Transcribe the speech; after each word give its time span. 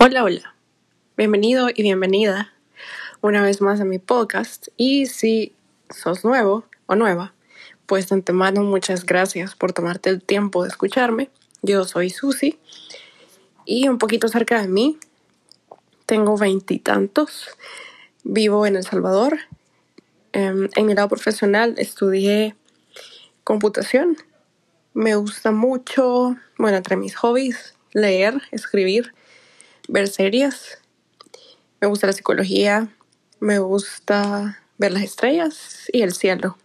Hola, 0.00 0.22
hola. 0.22 0.54
Bienvenido 1.16 1.70
y 1.74 1.82
bienvenida 1.82 2.52
una 3.20 3.42
vez 3.42 3.60
más 3.60 3.80
a 3.80 3.84
mi 3.84 3.98
podcast. 3.98 4.68
Y 4.76 5.06
si 5.06 5.56
sos 5.90 6.24
nuevo 6.24 6.64
o 6.86 6.94
nueva, 6.94 7.34
pues 7.86 8.08
de 8.08 8.14
antemano 8.14 8.62
muchas 8.62 9.04
gracias 9.04 9.56
por 9.56 9.72
tomarte 9.72 10.08
el 10.08 10.22
tiempo 10.22 10.62
de 10.62 10.68
escucharme. 10.68 11.30
Yo 11.62 11.84
soy 11.84 12.10
Susi 12.10 12.60
y 13.64 13.88
un 13.88 13.98
poquito 13.98 14.28
cerca 14.28 14.62
de 14.62 14.68
mí. 14.68 15.00
Tengo 16.06 16.36
veintitantos. 16.36 17.48
Vivo 18.22 18.66
en 18.66 18.76
El 18.76 18.84
Salvador. 18.84 19.36
Em, 20.32 20.68
en 20.76 20.86
mi 20.86 20.94
lado 20.94 21.08
profesional 21.08 21.74
estudié 21.76 22.54
computación. 23.42 24.16
Me 24.94 25.16
gusta 25.16 25.50
mucho, 25.50 26.36
bueno, 26.56 26.76
entre 26.76 26.94
mis 26.94 27.16
hobbies, 27.16 27.74
leer, 27.92 28.40
escribir 28.52 29.12
ver 29.88 30.06
series, 30.08 30.78
me 31.80 31.88
gusta 31.88 32.06
la 32.06 32.12
psicología, 32.12 32.88
me 33.40 33.58
gusta 33.58 34.62
ver 34.76 34.92
las 34.92 35.02
estrellas 35.02 35.86
y 35.92 36.02
el 36.02 36.12
cielo 36.12 36.58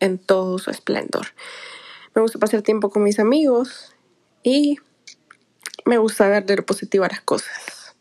en 0.00 0.18
todo 0.18 0.58
su 0.58 0.70
esplendor. 0.70 1.26
Me 2.14 2.22
gusta 2.22 2.38
pasar 2.38 2.62
tiempo 2.62 2.90
con 2.90 3.02
mis 3.02 3.18
amigos 3.18 3.94
y 4.42 4.78
me 5.84 5.98
gusta 5.98 6.28
ver 6.28 6.46
de 6.46 6.56
lo 6.56 6.66
positivo 6.66 7.04
a 7.04 7.08
las 7.08 7.20
cosas. 7.20 7.96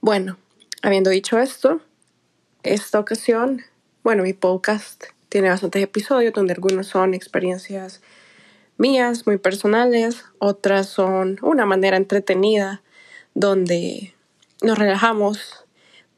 Bueno, 0.00 0.36
habiendo 0.82 1.10
dicho 1.10 1.38
esto, 1.38 1.80
esta 2.62 2.98
ocasión, 2.98 3.62
bueno, 4.02 4.24
mi 4.24 4.32
podcast 4.32 5.04
tiene 5.28 5.48
bastantes 5.48 5.82
episodios 5.82 6.32
donde 6.32 6.54
algunos 6.54 6.88
son 6.88 7.14
experiencias 7.14 8.02
mías, 8.78 9.26
muy 9.26 9.38
personales, 9.38 10.24
otras 10.38 10.88
son 10.88 11.38
una 11.42 11.66
manera 11.66 11.96
entretenida 11.96 12.82
donde 13.36 14.14
nos 14.62 14.78
relajamos 14.78 15.66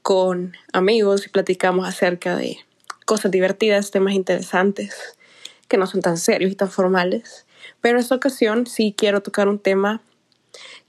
con 0.03 0.57
amigos 0.73 1.27
y 1.27 1.29
platicamos 1.29 1.87
acerca 1.87 2.37
de 2.37 2.59
cosas 3.07 3.33
divertidas, 3.33 3.91
temas 3.91 4.15
interesantes, 4.15 5.19
que 5.67 5.77
no 5.79 5.89
son 5.89 6.01
tan 6.01 6.17
serios 6.17 6.53
y 6.53 6.55
tan 6.55 6.71
formales. 6.71 7.45
Pero 7.81 7.97
en 7.97 8.05
esta 8.05 8.15
ocasión 8.15 8.69
sí 8.69 8.95
quiero 8.97 9.21
tocar 9.21 9.49
un 9.49 9.59
tema 9.59 10.01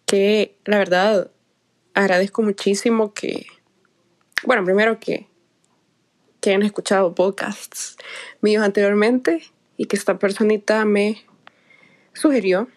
que 0.05 0.55
la 0.65 0.77
verdad 0.77 1.31
agradezco 1.95 2.43
muchísimo 2.43 3.11
que, 3.15 3.47
bueno, 4.43 4.63
primero 4.63 4.99
que, 4.99 5.27
que 6.41 6.51
hayan 6.51 6.61
escuchado 6.61 7.15
podcasts 7.15 7.97
míos 8.41 8.63
anteriormente 8.63 9.41
y 9.77 9.85
que 9.85 9.95
esta 9.95 10.19
personita 10.19 10.85
me 10.85 11.25
sugirió 12.13 12.67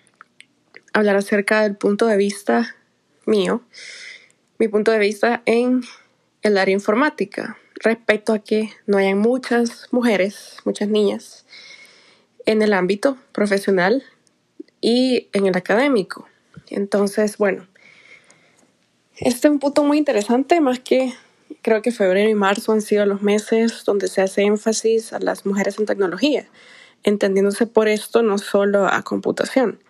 hablar 0.94 1.16
acerca 1.16 1.60
del 1.60 1.76
punto 1.76 2.06
de 2.06 2.16
vista 2.16 2.76
mío, 3.26 3.62
mi 4.58 4.68
punto 4.68 4.90
de 4.90 4.98
vista 4.98 5.42
en 5.46 5.82
el 6.42 6.58
área 6.58 6.72
informática 6.72 7.58
respecto 7.76 8.32
a 8.32 8.38
que 8.38 8.70
no 8.86 8.98
hayan 8.98 9.18
muchas 9.18 9.88
mujeres, 9.90 10.58
muchas 10.64 10.88
niñas 10.88 11.44
en 12.46 12.62
el 12.62 12.72
ámbito 12.72 13.16
profesional 13.32 14.04
y 14.80 15.28
en 15.32 15.46
el 15.46 15.56
académico. 15.56 16.28
Entonces, 16.68 17.38
bueno, 17.38 17.66
este 19.16 19.48
es 19.48 19.52
un 19.52 19.58
punto 19.58 19.84
muy 19.84 19.98
interesante, 19.98 20.60
más 20.60 20.80
que 20.80 21.12
creo 21.62 21.82
que 21.82 21.92
febrero 21.92 22.28
y 22.28 22.34
marzo 22.34 22.72
han 22.72 22.82
sido 22.82 23.06
los 23.06 23.22
meses 23.22 23.84
donde 23.84 24.08
se 24.08 24.22
hace 24.22 24.42
énfasis 24.42 25.12
a 25.12 25.20
las 25.20 25.46
mujeres 25.46 25.78
en 25.78 25.86
tecnología, 25.86 26.48
entendiéndose 27.04 27.66
por 27.66 27.88
esto 27.88 28.22
no 28.22 28.38
solo 28.38 28.86
a 28.86 29.02
computación, 29.02 29.82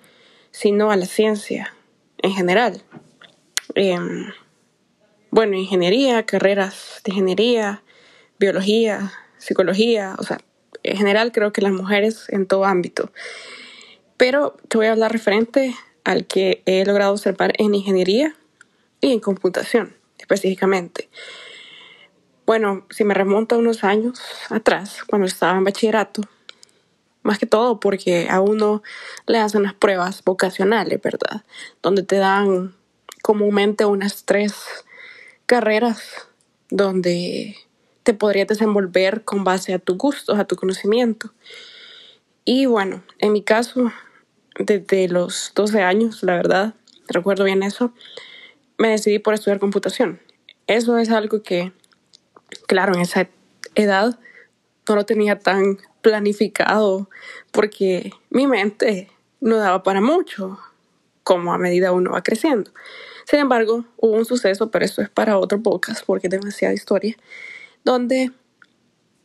sino 0.50 0.90
a 0.90 0.96
la 0.96 1.06
ciencia 1.06 1.74
en 2.18 2.32
general. 2.32 2.82
Em, 3.74 4.32
bueno, 5.30 5.56
ingeniería, 5.56 6.24
carreras 6.26 7.00
de 7.04 7.12
ingeniería, 7.12 7.82
biología, 8.38 9.12
psicología, 9.38 10.14
o 10.18 10.22
sea, 10.22 10.38
en 10.82 10.96
general 10.96 11.32
creo 11.32 11.52
que 11.52 11.62
las 11.62 11.72
mujeres 11.72 12.26
en 12.28 12.46
todo 12.46 12.64
ámbito. 12.64 13.10
Pero 14.16 14.56
te 14.68 14.76
voy 14.76 14.86
a 14.86 14.92
hablar 14.92 15.12
referente 15.12 15.74
al 16.04 16.26
que 16.26 16.62
he 16.66 16.84
logrado 16.84 17.12
observar 17.12 17.52
en 17.58 17.74
ingeniería 17.74 18.34
y 19.00 19.12
en 19.12 19.20
computación 19.20 19.96
específicamente. 20.18 21.08
Bueno, 22.46 22.86
si 22.90 23.04
me 23.04 23.14
remonto 23.14 23.54
a 23.54 23.58
unos 23.58 23.84
años 23.84 24.20
atrás, 24.50 25.04
cuando 25.08 25.26
estaba 25.26 25.56
en 25.56 25.64
bachillerato, 25.64 26.22
más 27.22 27.38
que 27.38 27.46
todo 27.46 27.78
porque 27.80 28.28
a 28.28 28.40
uno 28.40 28.82
le 29.26 29.38
hacen 29.38 29.62
las 29.62 29.74
pruebas 29.74 30.22
vocacionales, 30.24 31.00
¿verdad? 31.00 31.44
Donde 31.82 32.02
te 32.02 32.16
dan 32.16 32.74
comúnmente 33.22 33.84
unas 33.84 34.24
tres 34.24 34.54
carreras 35.46 36.28
donde 36.70 37.56
te 38.02 38.14
podrías 38.14 38.48
desenvolver 38.48 39.24
con 39.24 39.44
base 39.44 39.72
a 39.72 39.78
tus 39.78 39.96
gustos, 39.96 40.38
a 40.38 40.44
tu 40.44 40.56
conocimiento. 40.56 41.32
Y 42.44 42.66
bueno, 42.66 43.02
en 43.18 43.32
mi 43.32 43.42
caso, 43.42 43.92
desde 44.58 45.08
los 45.08 45.52
12 45.54 45.82
años, 45.82 46.22
la 46.22 46.34
verdad, 46.34 46.74
recuerdo 47.08 47.44
bien 47.44 47.62
eso, 47.62 47.92
me 48.78 48.88
decidí 48.88 49.18
por 49.20 49.34
estudiar 49.34 49.60
computación. 49.60 50.20
Eso 50.66 50.98
es 50.98 51.10
algo 51.10 51.42
que, 51.42 51.72
claro, 52.66 52.94
en 52.94 53.00
esa 53.00 53.28
edad 53.74 54.18
no 54.88 54.96
lo 54.96 55.06
tenía 55.06 55.38
tan 55.38 55.78
planificado 56.00 57.08
porque 57.52 58.12
mi 58.30 58.46
mente 58.46 59.08
no 59.40 59.56
daba 59.56 59.82
para 59.82 60.00
mucho 60.00 60.58
como 61.22 61.52
a 61.52 61.58
medida 61.58 61.92
uno 61.92 62.12
va 62.12 62.22
creciendo. 62.22 62.72
Sin 63.28 63.40
embargo, 63.40 63.84
hubo 63.96 64.12
un 64.12 64.24
suceso, 64.24 64.70
pero 64.70 64.84
esto 64.84 65.02
es 65.02 65.08
para 65.08 65.38
otro 65.38 65.62
podcast 65.62 66.04
porque 66.04 66.26
es 66.26 66.30
demasiada 66.30 66.74
historia, 66.74 67.16
donde, 67.84 68.30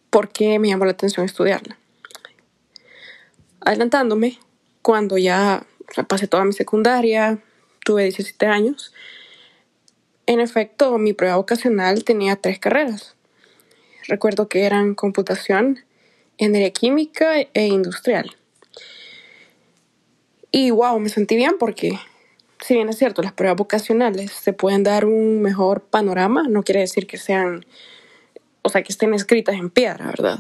¿por 0.09 0.29
qué 0.29 0.59
me 0.59 0.69
llamó 0.69 0.85
la 0.85 0.91
atención 0.91 1.25
estudiarla? 1.25 1.77
Adelantándome, 3.61 4.39
cuando 4.81 5.17
ya 5.17 5.65
pasé 6.07 6.27
toda 6.27 6.45
mi 6.45 6.53
secundaria, 6.53 7.39
tuve 7.83 8.03
17 8.03 8.45
años, 8.45 8.93
en 10.27 10.41
efecto, 10.41 10.97
mi 10.97 11.13
prueba 11.13 11.37
vocacional 11.37 12.03
tenía 12.03 12.35
tres 12.35 12.59
carreras. 12.59 13.15
Recuerdo 14.09 14.49
que 14.49 14.65
eran 14.65 14.93
computación, 14.93 15.79
energía 16.37 16.71
química 16.71 17.39
e 17.53 17.67
industrial. 17.67 18.35
Y 20.51 20.71
wow, 20.71 20.99
me 20.99 21.07
sentí 21.07 21.37
bien 21.37 21.55
porque 21.57 21.97
si 22.67 22.73
bien 22.73 22.89
es 22.89 22.97
cierto, 22.97 23.22
las 23.22 23.31
pruebas 23.31 23.55
vocacionales 23.55 24.29
se 24.29 24.51
pueden 24.51 24.83
dar 24.83 25.05
un 25.05 25.41
mejor 25.41 25.83
panorama, 25.83 26.44
no 26.50 26.63
quiere 26.63 26.81
decir 26.81 27.07
que 27.07 27.17
sean, 27.17 27.66
o 28.61 28.67
sea, 28.67 28.83
que 28.83 28.91
estén 28.91 29.13
escritas 29.13 29.55
en 29.55 29.69
piedra, 29.69 30.07
¿verdad? 30.07 30.39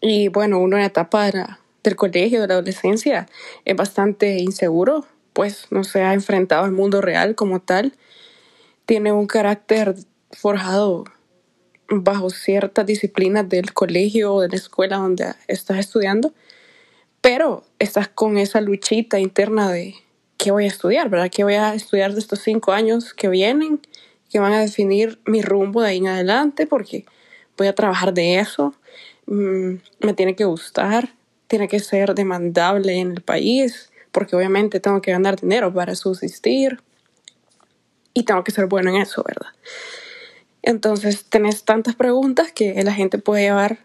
Y 0.00 0.26
bueno, 0.26 0.58
uno 0.58 0.74
en 0.76 0.82
la 0.82 0.88
etapa 0.88 1.30
del 1.30 1.94
colegio, 1.94 2.40
de 2.40 2.48
la 2.48 2.54
adolescencia, 2.54 3.28
es 3.64 3.76
bastante 3.76 4.38
inseguro, 4.38 5.06
pues 5.32 5.68
no 5.70 5.84
se 5.84 6.02
ha 6.02 6.12
enfrentado 6.12 6.64
al 6.64 6.72
mundo 6.72 7.00
real 7.00 7.36
como 7.36 7.60
tal. 7.60 7.92
Tiene 8.84 9.12
un 9.12 9.28
carácter 9.28 9.94
forjado 10.32 11.04
bajo 11.88 12.30
ciertas 12.30 12.84
disciplinas 12.84 13.48
del 13.48 13.72
colegio 13.72 14.34
o 14.34 14.40
de 14.40 14.48
la 14.48 14.56
escuela 14.56 14.96
donde 14.96 15.34
estás 15.46 15.78
estudiando, 15.78 16.34
pero 17.20 17.62
estás 17.78 18.08
con 18.08 18.38
esa 18.38 18.60
luchita 18.60 19.20
interna 19.20 19.70
de 19.70 19.94
qué 20.44 20.50
voy 20.50 20.64
a 20.64 20.68
estudiar, 20.68 21.08
¿verdad? 21.08 21.30
¿Qué 21.30 21.42
voy 21.42 21.54
a 21.54 21.72
estudiar 21.72 22.12
de 22.12 22.18
estos 22.18 22.40
cinco 22.40 22.72
años 22.72 23.14
que 23.14 23.30
vienen, 23.30 23.80
que 24.30 24.38
van 24.40 24.52
a 24.52 24.60
definir 24.60 25.18
mi 25.24 25.40
rumbo 25.40 25.80
de 25.80 25.88
ahí 25.88 25.96
en 25.96 26.08
adelante, 26.08 26.66
porque 26.66 27.06
voy 27.56 27.66
a 27.66 27.74
trabajar 27.74 28.12
de 28.12 28.40
eso, 28.40 28.74
mm, 29.24 29.76
me 30.00 30.12
tiene 30.12 30.36
que 30.36 30.44
gustar, 30.44 31.14
tiene 31.46 31.66
que 31.66 31.80
ser 31.80 32.14
demandable 32.14 32.98
en 32.98 33.12
el 33.12 33.22
país, 33.22 33.90
porque 34.12 34.36
obviamente 34.36 34.80
tengo 34.80 35.00
que 35.00 35.12
ganar 35.12 35.40
dinero 35.40 35.72
para 35.72 35.94
subsistir 35.94 36.78
y 38.12 38.24
tengo 38.24 38.44
que 38.44 38.52
ser 38.52 38.66
bueno 38.66 38.90
en 38.90 38.96
eso, 38.96 39.24
¿verdad? 39.26 39.48
Entonces 40.60 41.24
tenés 41.24 41.64
tantas 41.64 41.94
preguntas 41.94 42.52
que 42.52 42.84
la 42.84 42.92
gente 42.92 43.16
puede 43.16 43.44
llevar 43.44 43.78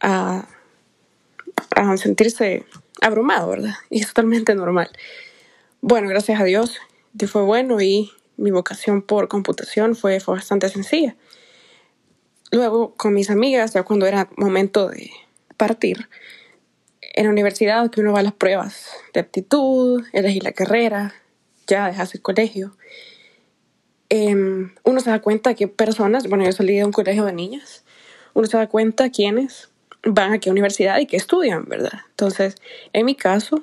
a, 0.00 0.48
a 1.76 1.96
sentirse 1.96 2.66
abrumado, 3.00 3.50
¿verdad? 3.50 3.74
Y 3.88 4.00
es 4.00 4.08
totalmente 4.08 4.56
normal. 4.56 4.90
Bueno, 5.86 6.08
gracias 6.08 6.40
a 6.40 6.44
Dios, 6.44 6.80
fue 7.26 7.42
bueno 7.42 7.78
y 7.82 8.10
mi 8.38 8.50
vocación 8.50 9.02
por 9.02 9.28
computación 9.28 9.94
fue, 9.94 10.18
fue 10.18 10.36
bastante 10.36 10.70
sencilla. 10.70 11.14
Luego, 12.50 12.94
con 12.94 13.12
mis 13.12 13.28
amigas, 13.28 13.74
ya 13.74 13.82
cuando 13.82 14.06
era 14.06 14.30
momento 14.38 14.88
de 14.88 15.10
partir, 15.58 16.08
en 17.02 17.26
la 17.26 17.30
universidad 17.30 17.90
que 17.90 18.00
uno 18.00 18.14
va 18.14 18.20
a 18.20 18.22
las 18.22 18.32
pruebas 18.32 18.92
de 19.12 19.20
aptitud, 19.20 20.02
elegir 20.14 20.42
la 20.42 20.52
carrera, 20.52 21.12
ya 21.66 21.88
dejas 21.88 22.14
el 22.14 22.22
colegio, 22.22 22.74
em, 24.08 24.72
uno 24.84 25.00
se 25.00 25.10
da 25.10 25.20
cuenta 25.20 25.52
que 25.52 25.68
personas, 25.68 26.30
bueno, 26.30 26.46
yo 26.46 26.52
salí 26.52 26.78
de 26.78 26.86
un 26.86 26.92
colegio 26.92 27.26
de 27.26 27.34
niñas, 27.34 27.84
uno 28.32 28.46
se 28.46 28.56
da 28.56 28.70
cuenta 28.70 29.10
quiénes 29.10 29.68
van 30.02 30.32
a 30.32 30.38
qué 30.38 30.50
universidad 30.50 30.98
y 30.98 31.04
qué 31.04 31.18
estudian, 31.18 31.66
¿verdad? 31.66 32.00
Entonces, 32.08 32.54
en 32.94 33.04
mi 33.04 33.14
caso, 33.14 33.62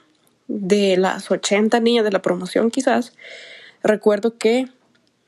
de 0.53 0.97
las 0.97 1.31
80 1.31 1.79
niñas 1.79 2.03
de 2.03 2.11
la 2.11 2.21
promoción 2.21 2.71
quizás, 2.71 3.13
recuerdo 3.83 4.37
que 4.37 4.67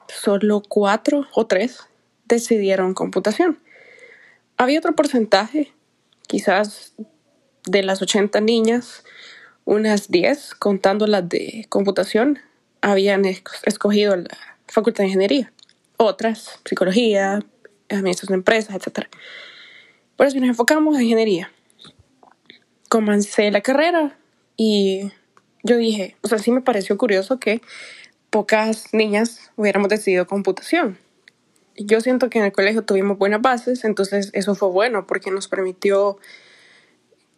solo 0.09 0.61
cuatro 0.67 1.27
o 1.33 1.47
tres 1.47 1.79
decidieron 2.25 2.93
computación. 2.93 3.57
Había 4.57 4.79
otro 4.79 4.95
porcentaje, 4.95 5.71
quizás 6.27 6.93
de 7.65 7.83
las 7.83 8.01
80 8.01 8.41
niñas, 8.41 9.05
unas 9.63 10.11
10, 10.11 10.55
contando 10.55 11.07
las 11.07 11.27
de 11.29 11.65
computación, 11.69 12.39
habían 12.81 13.23
escogido 13.23 14.17
la 14.17 14.37
facultad 14.67 15.03
de 15.03 15.07
ingeniería. 15.07 15.53
Otras, 15.95 16.59
psicología, 16.65 17.39
administración 17.87 18.33
de 18.33 18.39
empresas, 18.39 18.75
etc. 18.75 19.07
Por 20.17 20.27
eso 20.27 20.37
nos 20.37 20.49
enfocamos 20.49 20.97
en 20.97 21.03
ingeniería. 21.03 21.49
Comencé 22.89 23.49
la 23.51 23.61
carrera 23.61 24.17
y 24.57 25.11
yo 25.63 25.77
dije, 25.77 26.17
o 26.21 26.27
sea, 26.27 26.37
sí 26.37 26.51
me 26.51 26.61
pareció 26.61 26.97
curioso 26.97 27.39
que 27.39 27.61
pocas 28.29 28.93
niñas 28.93 29.51
hubiéramos 29.55 29.89
decidido 29.89 30.27
computación. 30.27 30.97
Yo 31.75 32.01
siento 32.01 32.29
que 32.29 32.39
en 32.39 32.45
el 32.45 32.51
colegio 32.51 32.83
tuvimos 32.83 33.17
buenas 33.17 33.41
bases, 33.41 33.83
entonces 33.83 34.29
eso 34.33 34.55
fue 34.55 34.69
bueno 34.69 35.07
porque 35.07 35.31
nos 35.31 35.47
permitió 35.47 36.17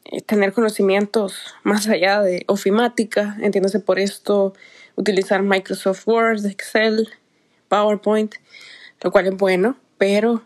eh, 0.05 0.21
tener 0.21 0.53
conocimientos 0.53 1.53
más 1.63 1.87
allá 1.87 2.21
de 2.21 2.43
ofimática, 2.47 3.37
entiéndase 3.41 3.79
por 3.79 3.99
esto, 3.99 4.53
utilizar 4.95 5.41
Microsoft 5.41 6.07
Word, 6.07 6.45
Excel, 6.45 7.09
PowerPoint, 7.69 8.35
lo 9.01 9.11
cual 9.11 9.27
es 9.27 9.37
bueno, 9.37 9.77
pero 9.97 10.43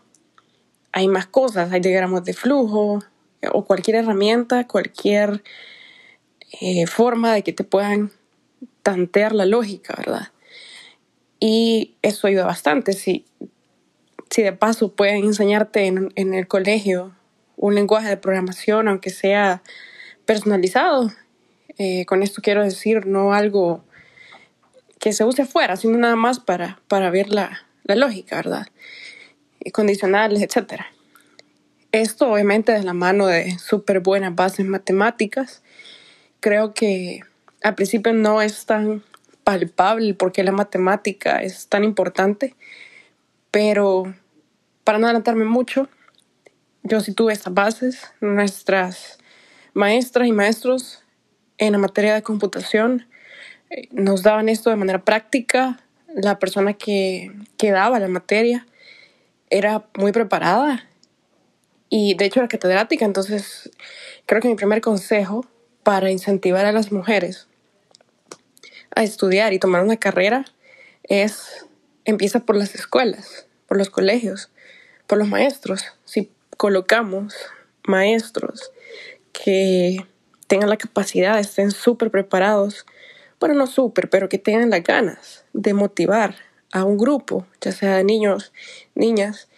hay 0.92 1.08
más 1.08 1.26
cosas, 1.26 1.72
hay 1.72 1.80
diagramas 1.80 2.24
de 2.24 2.32
flujo 2.32 3.00
eh, 3.42 3.48
o 3.52 3.64
cualquier 3.64 3.96
herramienta, 3.96 4.66
cualquier 4.66 5.42
eh, 6.60 6.86
forma 6.86 7.34
de 7.34 7.42
que 7.42 7.52
te 7.52 7.64
puedan 7.64 8.10
tantear 8.82 9.34
la 9.34 9.46
lógica, 9.46 9.94
¿verdad? 9.96 10.28
Y 11.38 11.94
eso 12.02 12.26
ayuda 12.26 12.44
bastante. 12.44 12.92
Si, 12.92 13.24
si 14.30 14.42
de 14.42 14.52
paso 14.52 14.92
pueden 14.92 15.24
enseñarte 15.24 15.86
en, 15.86 16.12
en 16.16 16.34
el 16.34 16.46
colegio 16.46 17.14
un 17.56 17.74
lenguaje 17.74 18.08
de 18.08 18.16
programación, 18.16 18.88
aunque 18.88 19.10
sea 19.10 19.62
personalizado, 20.24 21.10
eh, 21.78 22.04
con 22.06 22.22
esto 22.22 22.42
quiero 22.42 22.62
decir 22.62 23.06
no 23.06 23.32
algo 23.32 23.84
que 24.98 25.12
se 25.12 25.24
use 25.24 25.42
afuera, 25.42 25.76
sino 25.76 25.96
nada 25.98 26.16
más 26.16 26.38
para, 26.38 26.80
para 26.88 27.10
ver 27.10 27.30
la, 27.30 27.66
la 27.84 27.94
lógica, 27.94 28.36
¿verdad? 28.36 28.66
Y 29.60 29.70
condicionales, 29.70 30.42
etc. 30.42 30.82
Esto 31.92 32.30
obviamente 32.30 32.72
de 32.72 32.82
la 32.82 32.92
mano 32.92 33.26
de 33.26 33.58
súper 33.58 34.00
buenas 34.00 34.34
bases 34.34 34.66
matemáticas 34.66 35.62
creo 36.40 36.74
que 36.74 37.20
al 37.62 37.74
principio 37.74 38.12
no 38.12 38.42
es 38.42 38.66
tan 38.66 39.02
palpable 39.44 40.14
porque 40.14 40.42
la 40.42 40.52
matemática 40.52 41.42
es 41.42 41.68
tan 41.68 41.84
importante, 41.84 42.54
pero 43.50 44.14
para 44.84 44.98
no 44.98 45.06
adelantarme 45.06 45.44
mucho, 45.44 45.88
yo 46.82 47.00
sí 47.00 47.12
tuve 47.12 47.32
estas 47.32 47.54
bases, 47.54 48.12
nuestras 48.20 49.18
maestras 49.74 50.26
y 50.26 50.32
maestros 50.32 51.04
en 51.58 51.72
la 51.72 51.78
materia 51.78 52.14
de 52.14 52.22
computación 52.22 53.06
eh, 53.70 53.88
nos 53.92 54.22
daban 54.22 54.48
esto 54.48 54.70
de 54.70 54.76
manera 54.76 55.04
práctica, 55.04 55.80
la 56.14 56.38
persona 56.38 56.72
que, 56.72 57.30
que 57.56 57.70
daba 57.70 58.00
la 58.00 58.08
materia 58.08 58.66
era 59.48 59.84
muy 59.96 60.12
preparada 60.12 60.88
y 61.88 62.14
de 62.14 62.24
hecho 62.24 62.40
era 62.40 62.48
catedrática, 62.48 63.04
entonces 63.04 63.70
creo 64.26 64.40
que 64.40 64.48
mi 64.48 64.54
primer 64.54 64.80
consejo 64.80 65.44
para 65.82 66.10
incentivar 66.10 66.66
a 66.66 66.72
las 66.72 66.92
mujeres 66.92 67.48
a 68.94 69.02
estudiar 69.02 69.52
y 69.52 69.58
tomar 69.58 69.82
una 69.82 69.96
carrera 69.96 70.44
es 71.04 71.66
empieza 72.04 72.40
por 72.40 72.56
las 72.56 72.74
escuelas, 72.74 73.46
por 73.66 73.76
los 73.78 73.90
colegios, 73.90 74.50
por 75.06 75.18
los 75.18 75.28
maestros. 75.28 75.84
Si 76.04 76.30
colocamos 76.56 77.34
maestros 77.86 78.72
que 79.32 80.06
tengan 80.46 80.68
la 80.68 80.76
capacidad, 80.76 81.38
estén 81.38 81.70
súper 81.70 82.10
preparados, 82.10 82.84
bueno, 83.38 83.54
no 83.54 83.66
súper, 83.66 84.10
pero 84.10 84.28
que 84.28 84.38
tengan 84.38 84.70
las 84.70 84.82
ganas 84.82 85.44
de 85.52 85.72
motivar 85.72 86.34
a 86.72 86.84
un 86.84 86.98
grupo, 86.98 87.46
ya 87.60 87.72
sea 87.72 87.96
de 87.96 88.04
niños, 88.04 88.52
niñas, 88.94 89.48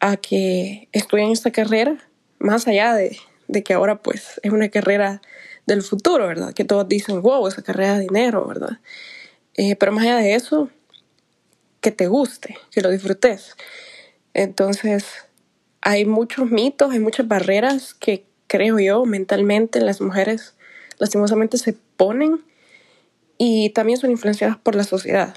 a 0.00 0.16
que 0.16 0.88
estudien 0.92 1.30
esta 1.30 1.50
carrera, 1.50 1.98
más 2.38 2.66
allá 2.66 2.94
de, 2.94 3.16
de 3.48 3.62
que 3.62 3.74
ahora 3.74 4.02
pues 4.02 4.40
es 4.42 4.52
una 4.52 4.68
carrera 4.68 5.22
del 5.66 5.82
futuro, 5.82 6.26
¿verdad? 6.26 6.52
Que 6.54 6.64
todos 6.64 6.88
dicen, 6.88 7.22
wow, 7.22 7.46
esa 7.46 7.62
carrera 7.62 7.94
de 7.94 8.00
dinero, 8.02 8.46
¿verdad? 8.46 8.78
Eh, 9.54 9.76
pero 9.76 9.92
más 9.92 10.04
allá 10.04 10.16
de 10.16 10.34
eso, 10.34 10.70
que 11.80 11.90
te 11.90 12.06
guste, 12.06 12.56
que 12.70 12.80
lo 12.80 12.90
disfrutes. 12.90 13.56
Entonces, 14.34 15.06
hay 15.80 16.04
muchos 16.04 16.50
mitos, 16.50 16.92
hay 16.92 16.98
muchas 16.98 17.26
barreras 17.28 17.94
que 17.94 18.24
creo 18.46 18.78
yo 18.78 19.04
mentalmente 19.04 19.80
las 19.80 20.00
mujeres 20.00 20.54
lastimosamente 20.98 21.58
se 21.58 21.74
ponen 21.96 22.44
y 23.38 23.70
también 23.70 23.98
son 23.98 24.10
influenciadas 24.10 24.56
por 24.56 24.74
la 24.74 24.84
sociedad. 24.84 25.36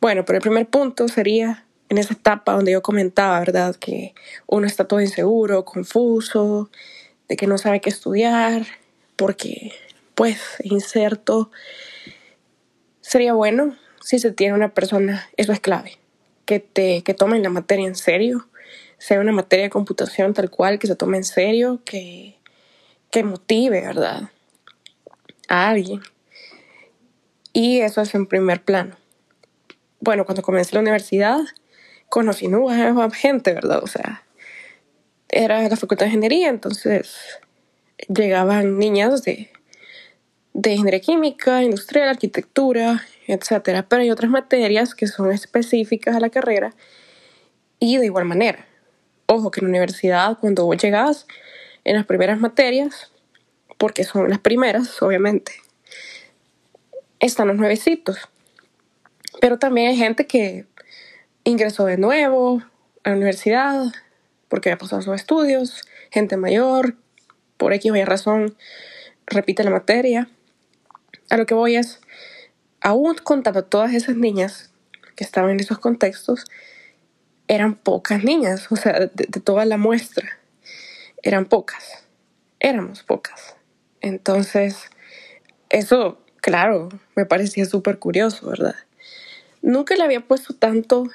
Bueno, 0.00 0.24
pero 0.24 0.38
el 0.38 0.42
primer 0.42 0.66
punto 0.66 1.08
sería 1.08 1.66
en 1.90 1.98
esa 1.98 2.14
etapa 2.14 2.52
donde 2.52 2.72
yo 2.72 2.82
comentaba, 2.82 3.38
¿verdad? 3.40 3.74
Que 3.74 4.14
uno 4.46 4.66
está 4.66 4.86
todo 4.86 5.00
inseguro, 5.00 5.64
confuso, 5.64 6.70
de 7.28 7.36
que 7.36 7.48
no 7.48 7.58
sabe 7.58 7.80
qué 7.80 7.90
estudiar, 7.90 8.64
porque 9.16 9.72
pues 10.14 10.40
inserto. 10.62 11.50
Sería 13.00 13.34
bueno 13.34 13.76
si 14.00 14.20
se 14.20 14.30
tiene 14.30 14.54
una 14.54 14.72
persona, 14.72 15.28
eso 15.36 15.52
es 15.52 15.58
clave, 15.58 15.98
que 16.46 16.60
te 16.60 17.02
que 17.02 17.12
tome 17.12 17.40
la 17.40 17.50
materia 17.50 17.86
en 17.86 17.96
serio, 17.96 18.48
sea 18.98 19.18
una 19.18 19.32
materia 19.32 19.64
de 19.64 19.70
computación 19.70 20.32
tal 20.32 20.48
cual, 20.48 20.78
que 20.78 20.86
se 20.86 20.94
tome 20.94 21.16
en 21.16 21.24
serio, 21.24 21.80
que, 21.84 22.36
que 23.10 23.24
motive, 23.24 23.80
¿verdad? 23.80 24.30
A 25.48 25.70
alguien. 25.70 26.02
Y 27.52 27.80
eso 27.80 28.00
es 28.00 28.14
en 28.14 28.26
primer 28.26 28.62
plano. 28.62 28.96
Bueno, 29.98 30.24
cuando 30.24 30.42
comencé 30.42 30.76
la 30.76 30.82
universidad, 30.82 31.40
conocí 32.10 32.48
nueva 32.48 33.10
gente, 33.10 33.54
¿verdad? 33.54 33.82
O 33.82 33.86
sea, 33.86 34.24
era 35.30 35.66
la 35.66 35.76
facultad 35.76 36.06
de 36.06 36.10
ingeniería, 36.10 36.48
entonces 36.48 37.16
llegaban 38.08 38.78
niñas 38.78 39.22
de, 39.22 39.50
de 40.52 40.72
ingeniería 40.72 41.00
química, 41.00 41.62
industrial, 41.62 42.08
arquitectura, 42.08 43.02
etcétera. 43.26 43.86
Pero 43.88 44.02
hay 44.02 44.10
otras 44.10 44.30
materias 44.30 44.94
que 44.94 45.06
son 45.06 45.30
específicas 45.32 46.16
a 46.16 46.20
la 46.20 46.30
carrera 46.30 46.74
y 47.78 47.96
de 47.96 48.06
igual 48.06 48.24
manera. 48.24 48.66
Ojo 49.26 49.50
que 49.50 49.60
en 49.60 49.66
la 49.66 49.70
universidad, 49.70 50.38
cuando 50.38 50.66
vos 50.66 50.76
llegas 50.76 51.26
en 51.84 51.94
las 51.94 52.06
primeras 52.06 52.40
materias, 52.40 53.12
porque 53.78 54.02
son 54.02 54.28
las 54.28 54.40
primeras, 54.40 55.00
obviamente, 55.00 55.52
están 57.20 57.48
los 57.48 57.56
nuevecitos. 57.56 58.18
Pero 59.40 59.58
también 59.58 59.88
hay 59.88 59.96
gente 59.96 60.26
que 60.26 60.66
ingresó 61.50 61.84
de 61.84 61.98
nuevo 61.98 62.62
a 63.04 63.10
la 63.10 63.16
universidad 63.16 63.92
porque 64.50 64.68
había 64.68 64.78
pasado 64.78 65.00
sus 65.00 65.14
estudios, 65.14 65.82
gente 66.10 66.36
mayor, 66.36 66.96
por 67.56 67.72
X 67.72 67.92
o 67.92 67.96
Y 67.96 68.04
razón, 68.04 68.56
repite 69.26 69.62
la 69.62 69.70
materia. 69.70 70.28
A 71.30 71.36
lo 71.36 71.46
que 71.46 71.54
voy 71.54 71.76
es, 71.76 72.00
aún 72.80 73.14
contando 73.22 73.64
todas 73.64 73.94
esas 73.94 74.16
niñas 74.16 74.72
que 75.14 75.22
estaban 75.22 75.52
en 75.52 75.60
esos 75.60 75.78
contextos, 75.78 76.46
eran 77.46 77.76
pocas 77.76 78.24
niñas, 78.24 78.70
o 78.70 78.76
sea, 78.76 78.98
de, 78.98 79.10
de 79.14 79.40
toda 79.40 79.64
la 79.64 79.76
muestra, 79.76 80.38
eran 81.22 81.44
pocas, 81.44 82.04
éramos 82.58 83.02
pocas. 83.04 83.54
Entonces, 84.00 84.90
eso, 85.68 86.18
claro, 86.40 86.88
me 87.14 87.26
parecía 87.26 87.66
súper 87.66 87.98
curioso, 87.98 88.48
¿verdad? 88.48 88.76
Nunca 89.62 89.94
le 89.94 90.02
había 90.02 90.26
puesto 90.26 90.54
tanto 90.54 91.08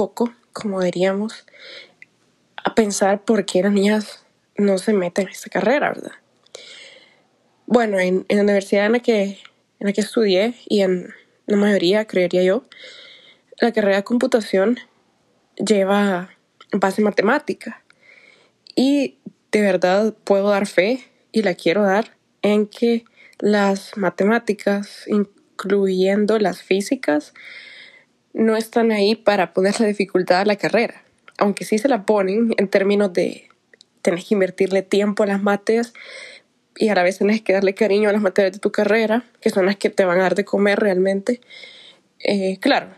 coco, 0.00 0.32
como 0.54 0.80
diríamos, 0.80 1.44
a 2.64 2.74
pensar 2.74 3.22
por 3.22 3.44
qué 3.44 3.62
las 3.62 3.72
niñas 3.72 4.24
no 4.56 4.78
se 4.78 4.94
meten 4.94 5.26
en 5.26 5.32
esta 5.32 5.50
carrera, 5.50 5.90
¿verdad? 5.90 6.12
Bueno, 7.66 7.98
en, 7.98 8.24
en 8.28 8.36
la 8.38 8.42
universidad 8.44 8.86
en 8.86 8.92
la, 8.92 9.00
que, 9.00 9.22
en 9.22 9.86
la 9.86 9.92
que 9.92 10.00
estudié 10.00 10.54
y 10.68 10.80
en 10.80 11.12
la 11.46 11.56
mayoría, 11.56 12.06
creería 12.06 12.42
yo, 12.42 12.64
la 13.60 13.72
carrera 13.72 13.96
de 13.96 14.04
computación 14.04 14.78
lleva 15.56 16.30
base 16.72 17.02
matemática. 17.02 17.84
Y 18.74 19.18
de 19.52 19.60
verdad 19.60 20.14
puedo 20.24 20.48
dar 20.48 20.66
fe 20.66 21.04
y 21.30 21.42
la 21.42 21.54
quiero 21.54 21.82
dar 21.82 22.16
en 22.40 22.66
que 22.66 23.04
las 23.38 23.96
matemáticas, 23.98 25.04
incluyendo 25.08 26.38
las 26.38 26.62
físicas, 26.62 27.34
no 28.32 28.56
están 28.56 28.92
ahí 28.92 29.16
para 29.16 29.52
poner 29.52 29.80
la 29.80 29.86
dificultad 29.86 30.40
a 30.40 30.44
la 30.44 30.56
carrera. 30.56 31.02
Aunque 31.38 31.64
sí 31.64 31.78
se 31.78 31.88
la 31.88 32.04
ponen 32.04 32.54
en 32.56 32.68
términos 32.68 33.12
de 33.12 33.48
tener 34.02 34.20
que 34.20 34.34
invertirle 34.34 34.82
tiempo 34.82 35.22
a 35.22 35.26
las 35.26 35.42
materias 35.42 35.92
y 36.76 36.88
a 36.88 36.94
la 36.94 37.02
vez 37.02 37.18
tenés 37.18 37.42
que 37.42 37.52
darle 37.52 37.74
cariño 37.74 38.08
a 38.08 38.12
las 38.12 38.22
materias 38.22 38.52
de 38.52 38.58
tu 38.58 38.72
carrera, 38.72 39.24
que 39.40 39.50
son 39.50 39.66
las 39.66 39.76
que 39.76 39.90
te 39.90 40.04
van 40.04 40.18
a 40.18 40.22
dar 40.22 40.34
de 40.34 40.44
comer 40.44 40.78
realmente. 40.78 41.40
Eh, 42.20 42.58
claro, 42.60 42.88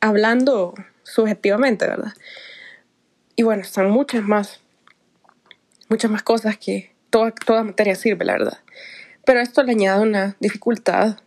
hablando 0.00 0.74
subjetivamente, 1.02 1.86
¿verdad? 1.86 2.12
Y 3.36 3.42
bueno, 3.42 3.62
están 3.62 3.90
muchas 3.90 4.22
más, 4.22 4.60
muchas 5.88 6.10
más 6.10 6.22
cosas 6.22 6.56
que 6.56 6.94
toda, 7.10 7.32
toda 7.32 7.64
materia 7.64 7.94
sirve, 7.96 8.24
la 8.24 8.34
verdad. 8.34 8.58
Pero 9.24 9.40
esto 9.40 9.62
le 9.62 9.72
añade 9.72 10.02
una 10.02 10.36
dificultad 10.40 11.18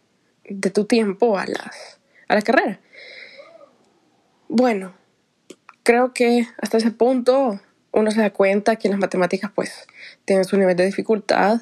de 0.50 0.70
tu 0.70 0.86
tiempo 0.86 1.38
a, 1.38 1.46
las, 1.46 2.00
a 2.28 2.36
la 2.36 2.42
carrera. 2.42 2.80
Bueno, 4.48 4.94
creo 5.84 6.14
que 6.14 6.48
hasta 6.62 6.78
ese 6.78 6.92
punto 6.92 7.60
uno 7.92 8.12
se 8.12 8.22
da 8.22 8.32
cuenta 8.32 8.76
que 8.76 8.90
las 8.90 9.00
matemáticas 9.00 9.52
pues 9.54 9.88
tienen 10.26 10.46
su 10.46 10.58
nivel 10.58 10.76
de 10.76 10.86
dificultad 10.86 11.62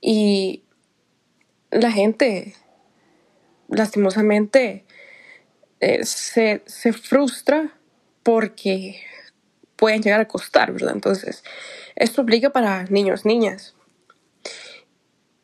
y 0.00 0.64
la 1.70 1.90
gente 1.90 2.54
lastimosamente 3.68 4.84
eh, 5.80 6.04
se, 6.04 6.62
se 6.66 6.92
frustra 6.92 7.76
porque 8.22 9.00
pueden 9.76 10.02
llegar 10.02 10.20
a 10.20 10.28
costar, 10.28 10.72
¿verdad? 10.72 10.94
Entonces, 10.94 11.44
esto 11.94 12.22
aplica 12.22 12.50
para 12.50 12.84
niños, 12.84 13.24
niñas. 13.24 13.74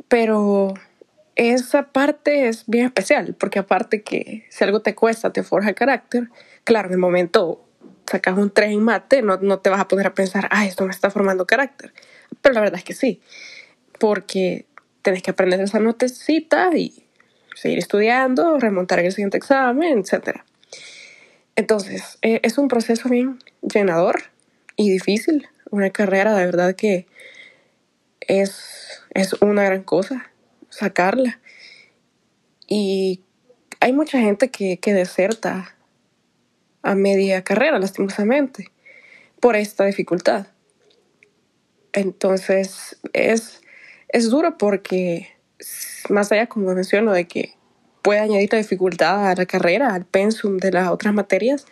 Pero 0.09 0.75
esa 1.37 1.85
parte 1.89 2.49
es 2.49 2.65
bien 2.67 2.87
especial, 2.87 3.35
porque 3.39 3.59
aparte 3.59 4.03
que 4.03 4.45
si 4.51 4.65
algo 4.65 4.81
te 4.81 4.95
cuesta, 4.95 5.33
te 5.33 5.43
forja 5.43 5.71
el 5.71 5.75
carácter, 5.75 6.29
claro, 6.65 6.89
en 6.89 6.95
el 6.95 6.99
momento 6.99 7.65
sacas 8.07 8.37
un 8.37 8.51
3 8.51 8.73
en 8.73 8.83
mate, 8.83 9.23
no, 9.23 9.39
no 9.39 9.61
te 9.61 9.71
vas 9.71 9.81
a 9.81 9.89
poner 9.89 10.07
a 10.07 10.15
pensar, 10.15 10.49
ah, 10.51 10.67
esto 10.67 10.85
me 10.85 10.91
está 10.91 11.11
formando 11.11 11.47
carácter. 11.47 11.95
Pero 12.43 12.55
la 12.55 12.61
verdad 12.61 12.79
es 12.79 12.85
que 12.85 12.95
sí, 12.95 13.23
porque 13.99 14.67
tenés 15.01 15.23
que 15.23 15.31
aprender 15.31 15.61
esa 15.61 15.79
notecita 15.79 16.77
y 16.77 17.07
seguir 17.55 17.79
estudiando, 17.79 18.59
remontar 18.59 18.99
el 19.01 19.13
siguiente 19.13 19.39
examen, 19.39 20.01
etc. 20.01 20.41
Entonces, 21.57 22.19
eh, 22.23 22.41
es 22.43 22.59
un 22.59 22.69
proceso 22.69 23.09
bien 23.09 23.39
llenador 23.63 24.25
y 24.77 24.91
difícil, 24.91 25.49
una 25.71 25.91
carrera 25.91 26.35
de 26.35 26.45
verdad 26.45 26.75
que 26.75 27.07
es, 28.21 29.03
es 29.15 29.35
una 29.41 29.65
gran 29.65 29.83
cosa 29.83 30.32
sacarla. 30.73 31.41
Y 32.67 33.21
hay 33.81 33.93
mucha 33.93 34.19
gente 34.19 34.51
que, 34.51 34.79
que 34.79 34.95
deserta 34.95 35.77
a 36.83 36.95
media 36.95 37.45
carrera, 37.45 37.79
lastimosamente, 37.79 38.73
por 39.41 39.55
esta 39.55 39.85
dificultad. 39.85 40.47
Entonces, 41.93 42.99
es, 43.13 43.61
es 44.09 44.31
duro 44.31 44.57
porque, 44.59 45.29
más 46.09 46.33
allá, 46.33 46.47
como 46.47 46.75
menciono, 46.75 47.13
de 47.13 47.29
que 47.29 47.55
puede 48.01 48.21
añadir 48.21 48.51
la 48.53 48.59
dificultad 48.59 49.29
a 49.29 49.35
la 49.35 49.47
carrera, 49.47 49.95
al 49.95 50.07
pensum 50.07 50.57
de 50.57 50.73
las 50.73 50.89
otras 50.89 51.15
materias, 51.15 51.67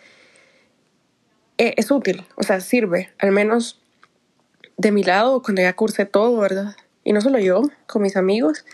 e, 1.57 1.73
es 1.77 1.91
útil, 1.91 2.25
o 2.35 2.43
sea, 2.43 2.61
sirve, 2.61 3.11
al 3.17 3.31
menos 3.31 3.81
de 4.77 4.91
mi 4.91 5.03
lado, 5.03 5.41
cuando 5.41 5.61
ya 5.61 5.75
cursé 5.75 6.05
todo, 6.05 6.37
¿verdad? 6.39 6.75
Y 7.03 7.13
no 7.13 7.21
solo 7.21 7.39
yo, 7.39 7.63
con 7.87 8.01
mis 8.01 8.15
amigos, 8.15 8.65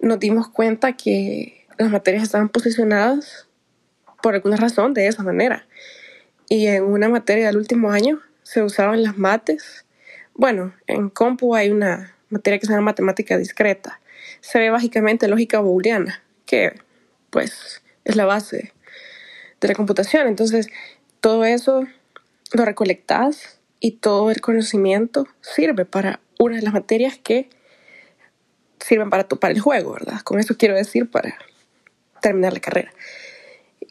nos 0.00 0.18
dimos 0.18 0.48
cuenta 0.48 0.92
que 0.92 1.66
las 1.78 1.90
materias 1.90 2.22
estaban 2.22 2.48
posicionadas 2.48 3.46
por 4.22 4.34
alguna 4.34 4.56
razón 4.56 4.94
de 4.94 5.06
esa 5.06 5.22
manera. 5.22 5.66
Y 6.48 6.66
en 6.66 6.84
una 6.84 7.08
materia 7.08 7.46
del 7.46 7.56
último 7.56 7.90
año 7.90 8.20
se 8.42 8.62
usaban 8.62 9.02
las 9.02 9.18
mates. 9.18 9.84
Bueno, 10.34 10.74
en 10.86 11.10
compu 11.10 11.54
hay 11.54 11.70
una 11.70 12.14
materia 12.30 12.58
que 12.58 12.66
se 12.66 12.72
llama 12.72 12.86
matemática 12.86 13.36
discreta. 13.36 14.00
Se 14.40 14.58
ve 14.58 14.70
básicamente 14.70 15.28
lógica 15.28 15.60
booleana, 15.60 16.22
que 16.46 16.80
pues 17.30 17.82
es 18.04 18.16
la 18.16 18.24
base 18.24 18.72
de 19.60 19.68
la 19.68 19.74
computación. 19.74 20.26
Entonces, 20.26 20.68
todo 21.20 21.44
eso 21.44 21.86
lo 22.52 22.64
recolectas 22.64 23.58
y 23.80 23.92
todo 23.92 24.30
el 24.30 24.40
conocimiento 24.40 25.26
sirve 25.40 25.84
para 25.84 26.20
una 26.38 26.56
de 26.56 26.62
las 26.62 26.72
materias 26.72 27.18
que 27.18 27.50
sirven 28.80 29.10
para, 29.10 29.28
para 29.28 29.52
el 29.52 29.60
juego, 29.60 29.92
¿verdad? 29.92 30.20
Con 30.22 30.38
eso 30.38 30.56
quiero 30.56 30.74
decir 30.74 31.10
para 31.10 31.36
terminar 32.22 32.52
la 32.52 32.60
carrera. 32.60 32.92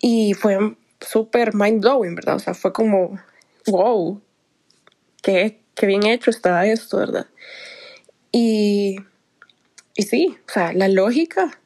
Y 0.02 0.34
fue 0.34 0.76
súper 1.00 1.54
mind 1.54 1.82
blowing, 1.82 2.16
¿verdad? 2.16 2.36
O 2.36 2.40
sea, 2.40 2.54
fue 2.54 2.74
como, 2.74 3.20
wow, 3.68 4.22
qué, 5.22 5.60
qué 5.76 5.86
bien 5.86 6.06
hecho 6.06 6.30
está 6.30 6.66
esto, 6.66 6.98
¿verdad? 6.98 7.28
Y, 8.32 8.98
y 9.96 10.04
sí, 10.04 10.38
o 10.48 10.52
sea, 10.52 10.74
la 10.74 10.88
lógica, 10.88 11.60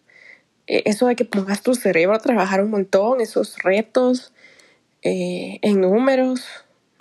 e, 0.67 0.83
eso 0.85 1.07
de 1.07 1.15
que 1.15 1.25
pongas 1.25 1.61
tu 1.61 1.75
cerebro 1.75 2.15
a 2.15 2.19
trabajar 2.19 2.63
un 2.63 2.71
montón, 2.71 3.21
esos 3.21 3.57
retos 3.59 4.33
eh, 5.03 5.59
en 5.61 5.81
números, 5.81 6.45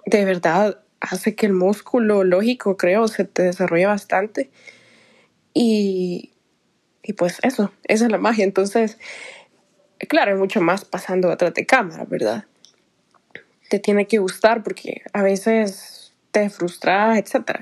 de 0.07 0.25
verdad 0.25 0.81
hace 1.01 1.35
que 1.35 1.47
el 1.47 1.53
músculo 1.53 2.25
lógico, 2.25 2.77
creo, 2.77 3.09
se 3.09 3.25
te 3.25 3.43
desarrolle 3.43 3.87
bastante. 3.87 4.51
Y, 5.55 6.33
y 7.03 7.15
pues 7.15 7.39
eso, 7.43 7.73
esa 7.85 8.05
es 8.05 8.11
la 8.11 8.19
magia. 8.19 8.45
Entonces, 8.45 8.99
claro, 10.09 10.33
hay 10.33 10.39
mucho 10.39 10.61
más 10.61 10.85
pasando 10.85 11.29
detrás 11.29 11.55
de 11.55 11.67
cámara, 11.67 12.05
¿verdad? 12.05 12.45
Te 13.69 13.79
tiene 13.79 14.07
que 14.07 14.19
gustar 14.19 14.63
porque 14.63 15.03
a 15.13 15.23
veces 15.23 16.13
te 16.31 16.51
frustras, 16.51 17.19
etc. 17.19 17.59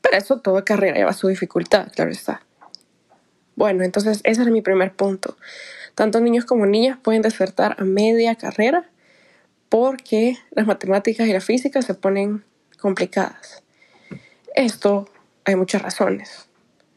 Pero 0.00 0.16
eso 0.16 0.40
toda 0.40 0.64
carrera 0.64 0.96
lleva 0.96 1.12
su 1.12 1.28
dificultad, 1.28 1.90
claro 1.92 2.10
está. 2.10 2.42
Bueno, 3.54 3.84
entonces 3.84 4.20
ese 4.24 4.42
era 4.42 4.50
mi 4.50 4.62
primer 4.62 4.94
punto. 4.94 5.36
Tanto 5.94 6.20
niños 6.20 6.44
como 6.44 6.66
niñas 6.66 6.98
pueden 7.02 7.22
desertar 7.22 7.76
a 7.78 7.84
media 7.84 8.34
carrera 8.34 8.88
porque 9.68 10.36
las 10.50 10.66
matemáticas 10.66 11.26
y 11.28 11.32
la 11.32 11.40
física 11.40 11.82
se 11.82 11.94
ponen 11.94 12.44
complicadas. 12.82 13.62
Esto 14.54 15.08
hay 15.44 15.56
muchas 15.56 15.80
razones. 15.80 16.48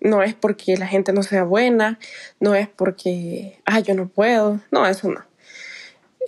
No 0.01 0.23
es 0.23 0.33
porque 0.33 0.75
la 0.77 0.87
gente 0.87 1.13
no 1.13 1.23
sea 1.23 1.43
buena, 1.43 1.99
no 2.39 2.53
es 2.55 2.67
porque, 2.67 3.59
ah, 3.65 3.79
yo 3.79 3.93
no 3.93 4.07
puedo, 4.07 4.59
no, 4.71 4.85
eso 4.85 5.09
no. 5.09 5.23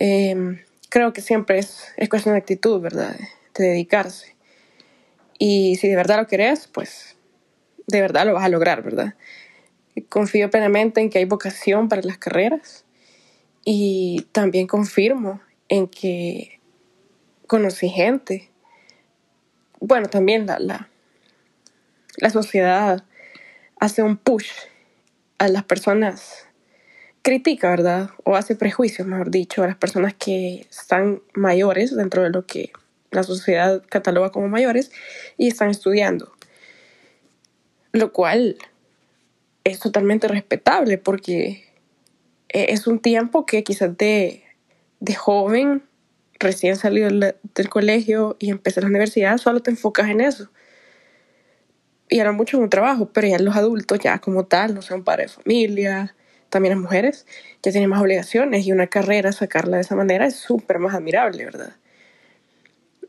Em, 0.00 0.60
creo 0.88 1.12
que 1.12 1.20
siempre 1.20 1.58
es, 1.58 1.84
es 1.96 2.08
cuestión 2.08 2.34
de 2.34 2.40
actitud, 2.40 2.80
¿verdad? 2.80 3.14
De, 3.54 3.64
dedicarse. 3.64 4.36
Y 5.38 5.76
si 5.76 5.88
de 5.88 5.96
verdad 5.96 6.18
lo 6.18 6.28
querés, 6.28 6.68
pues 6.68 7.16
de 7.88 8.00
verdad 8.00 8.24
lo 8.24 8.34
vas 8.34 8.44
a 8.44 8.48
lograr, 8.48 8.82
¿verdad? 8.82 9.14
Confío 10.08 10.48
plenamente 10.48 11.00
en 11.00 11.10
que 11.10 11.18
hay 11.18 11.24
vocación 11.24 11.88
para 11.88 12.02
las 12.02 12.18
carreras 12.18 12.84
y 13.64 14.26
también 14.30 14.68
confirmo 14.68 15.40
en 15.68 15.88
que 15.88 16.60
conocí 17.48 17.88
gente. 17.88 18.50
Bueno, 19.80 20.08
también 20.08 20.46
la, 20.46 20.58
la, 20.58 22.30
sociedad 22.30 23.04
hace 23.78 24.02
un 24.02 24.16
push 24.16 24.50
a 25.38 25.48
las 25.48 25.64
personas, 25.64 26.46
critica, 27.22 27.70
¿verdad? 27.70 28.10
O 28.24 28.34
hace 28.34 28.56
prejuicios, 28.56 29.06
mejor 29.06 29.30
dicho, 29.30 29.62
a 29.62 29.68
las 29.68 29.76
personas 29.76 30.14
que 30.14 30.66
están 30.70 31.22
mayores 31.34 31.94
dentro 31.94 32.22
de 32.22 32.30
lo 32.30 32.46
que 32.46 32.72
la 33.10 33.22
sociedad 33.22 33.82
cataloga 33.88 34.30
como 34.30 34.48
mayores 34.48 34.90
y 35.36 35.48
están 35.48 35.70
estudiando. 35.70 36.32
Lo 37.92 38.12
cual 38.12 38.56
es 39.64 39.78
totalmente 39.78 40.28
respetable 40.28 40.98
porque 40.98 41.64
es 42.48 42.86
un 42.86 42.98
tiempo 42.98 43.46
que 43.46 43.62
quizás 43.62 43.96
de, 43.96 44.42
de 45.00 45.14
joven, 45.14 45.87
recién 46.38 46.76
salido 46.76 47.10
del 47.10 47.68
colegio 47.68 48.36
y 48.38 48.50
empezar 48.50 48.84
la 48.84 48.90
universidad, 48.90 49.38
solo 49.38 49.60
te 49.60 49.70
enfocas 49.70 50.08
en 50.08 50.20
eso 50.20 50.50
y 52.08 52.20
era 52.20 52.32
mucho 52.32 52.56
en 52.56 52.64
un 52.64 52.70
trabajo, 52.70 53.10
pero 53.12 53.28
ya 53.28 53.38
los 53.38 53.56
adultos, 53.56 53.98
ya 53.98 54.18
como 54.18 54.46
tal, 54.46 54.74
no 54.74 54.82
son 54.82 55.04
padres 55.04 55.36
de 55.36 55.42
familia, 55.42 56.14
también 56.48 56.74
las 56.74 56.82
mujeres, 56.82 57.26
ya 57.62 57.70
tienen 57.70 57.90
más 57.90 58.00
obligaciones 58.00 58.66
y 58.66 58.72
una 58.72 58.86
carrera, 58.86 59.32
sacarla 59.32 59.76
de 59.76 59.82
esa 59.82 59.94
manera 59.94 60.26
es 60.26 60.36
súper 60.36 60.78
más 60.78 60.94
admirable, 60.94 61.44
¿verdad? 61.44 61.76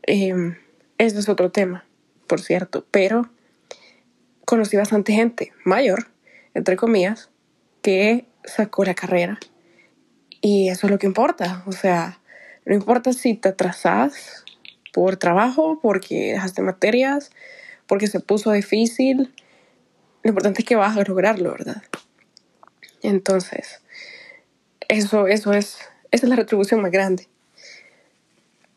Eh, 0.06 0.56
ese 0.98 1.18
es 1.18 1.28
otro 1.28 1.50
tema, 1.50 1.86
por 2.26 2.40
cierto, 2.40 2.86
pero 2.90 3.30
conocí 4.44 4.76
bastante 4.76 5.12
gente 5.12 5.52
mayor, 5.64 6.08
entre 6.54 6.76
comillas, 6.76 7.30
que 7.82 8.26
sacó 8.44 8.84
la 8.84 8.94
carrera. 8.94 9.38
Y 10.42 10.68
eso 10.68 10.86
es 10.86 10.90
lo 10.90 10.98
que 10.98 11.06
importa, 11.06 11.62
o 11.66 11.72
sea, 11.72 12.19
no 12.64 12.74
importa 12.74 13.12
si 13.12 13.34
te 13.34 13.50
atrasas 13.50 14.44
por 14.92 15.16
trabajo, 15.16 15.78
porque 15.80 16.32
dejaste 16.32 16.62
materias, 16.62 17.30
porque 17.86 18.06
se 18.06 18.20
puso 18.20 18.52
difícil. 18.52 19.32
Lo 20.22 20.30
importante 20.30 20.62
es 20.62 20.68
que 20.68 20.76
vas 20.76 20.96
a 20.96 21.04
lograrlo, 21.04 21.52
¿verdad? 21.52 21.82
Entonces, 23.02 23.82
eso, 24.88 25.26
eso 25.26 25.52
es, 25.52 25.78
esa 26.10 26.26
es 26.26 26.30
la 26.30 26.36
retribución 26.36 26.82
más 26.82 26.90
grande. 26.90 27.28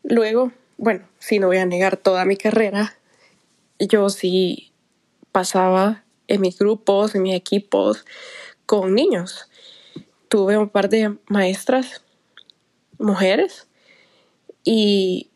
Luego, 0.02 0.52
bueno, 0.76 1.06
si 1.18 1.38
no 1.38 1.48
voy 1.48 1.58
a 1.58 1.66
negar 1.66 1.96
toda 1.96 2.24
mi 2.24 2.36
carrera, 2.36 2.96
yo 3.78 4.08
sí 4.08 4.72
pasaba 5.32 6.04
en 6.26 6.40
mis 6.40 6.58
grupos, 6.58 7.14
en 7.14 7.22
mis 7.22 7.34
equipos, 7.34 8.04
con 8.66 8.94
niños. 8.94 9.48
Tuve 10.28 10.56
un 10.56 10.68
par 10.68 10.88
de 10.88 11.16
maestras 11.28 12.02
mujeres 12.98 13.66
y 14.64 15.30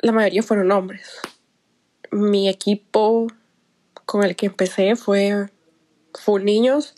la 0.00 0.12
mayoría 0.12 0.42
fueron 0.42 0.70
hombres. 0.70 1.20
Mi 2.10 2.48
equipo 2.48 3.26
con 4.04 4.22
el 4.24 4.36
que 4.36 4.46
empecé 4.46 4.96
fue 4.96 5.50
full 6.12 6.44
niños. 6.44 6.94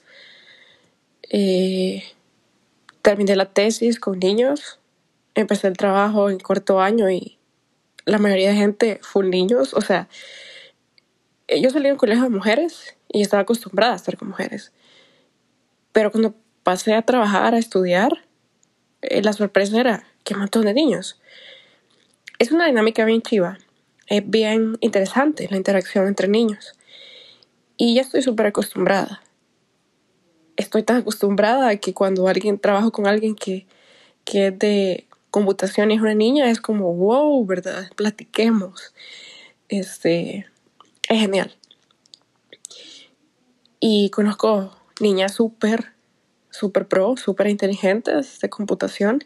Eh, 1.30 2.02
terminé 3.02 3.36
la 3.36 3.46
tesis 3.46 4.00
con 4.00 4.18
niños. 4.18 4.80
Empecé 5.36 5.68
el 5.68 5.76
trabajo 5.76 6.30
en 6.30 6.40
cuarto 6.40 6.80
año 6.80 7.08
y 7.10 7.38
la 8.04 8.18
mayoría 8.18 8.50
de 8.50 8.56
gente 8.56 9.00
full 9.02 9.28
niños. 9.28 9.74
O 9.74 9.80
sea, 9.80 10.08
yo 11.48 11.70
salí 11.70 11.88
en 11.88 11.96
colegio 11.96 12.24
de 12.24 12.30
mujeres 12.30 12.96
y 13.08 13.22
estaba 13.22 13.42
acostumbrada 13.42 13.92
a 13.92 13.96
estar 13.96 14.16
con 14.16 14.28
mujeres. 14.28 14.72
Pero 15.92 16.10
cuando 16.10 16.34
pasé 16.64 16.94
a 16.94 17.02
trabajar, 17.02 17.54
a 17.54 17.58
estudiar, 17.58 18.26
eh, 19.02 19.22
la 19.22 19.32
sorpresa 19.32 19.78
era 19.78 20.04
que 20.24 20.34
un 20.34 20.40
montón 20.40 20.64
de 20.64 20.74
niños. 20.74 21.20
Es 22.38 22.50
una 22.50 22.66
dinámica 22.66 23.04
bien 23.04 23.22
chiva. 23.22 23.58
Es 24.06 24.28
bien 24.28 24.76
interesante 24.80 25.46
la 25.50 25.56
interacción 25.56 26.08
entre 26.08 26.28
niños. 26.28 26.74
Y 27.76 27.94
ya 27.94 28.02
estoy 28.02 28.22
súper 28.22 28.46
acostumbrada. 28.46 29.22
Estoy 30.56 30.82
tan 30.82 30.98
acostumbrada 30.98 31.68
a 31.68 31.76
que 31.76 31.94
cuando 31.94 32.28
alguien 32.28 32.58
trabajo 32.58 32.92
con 32.92 33.06
alguien 33.06 33.34
que, 33.34 33.66
que 34.24 34.48
es 34.48 34.58
de 34.58 35.06
computación 35.30 35.90
y 35.90 35.94
es 35.94 36.00
una 36.00 36.14
niña, 36.14 36.50
es 36.50 36.60
como, 36.60 36.94
wow, 36.94 37.44
¿verdad? 37.44 37.90
Platiquemos. 37.96 38.94
Este, 39.68 40.46
es 41.08 41.20
genial. 41.20 41.56
Y 43.80 44.10
conozco 44.10 44.76
niñas 45.00 45.34
súper, 45.34 45.92
súper 46.50 46.86
pro, 46.86 47.16
súper 47.16 47.48
inteligentes 47.48 48.38
de 48.40 48.48
computación. 48.48 49.24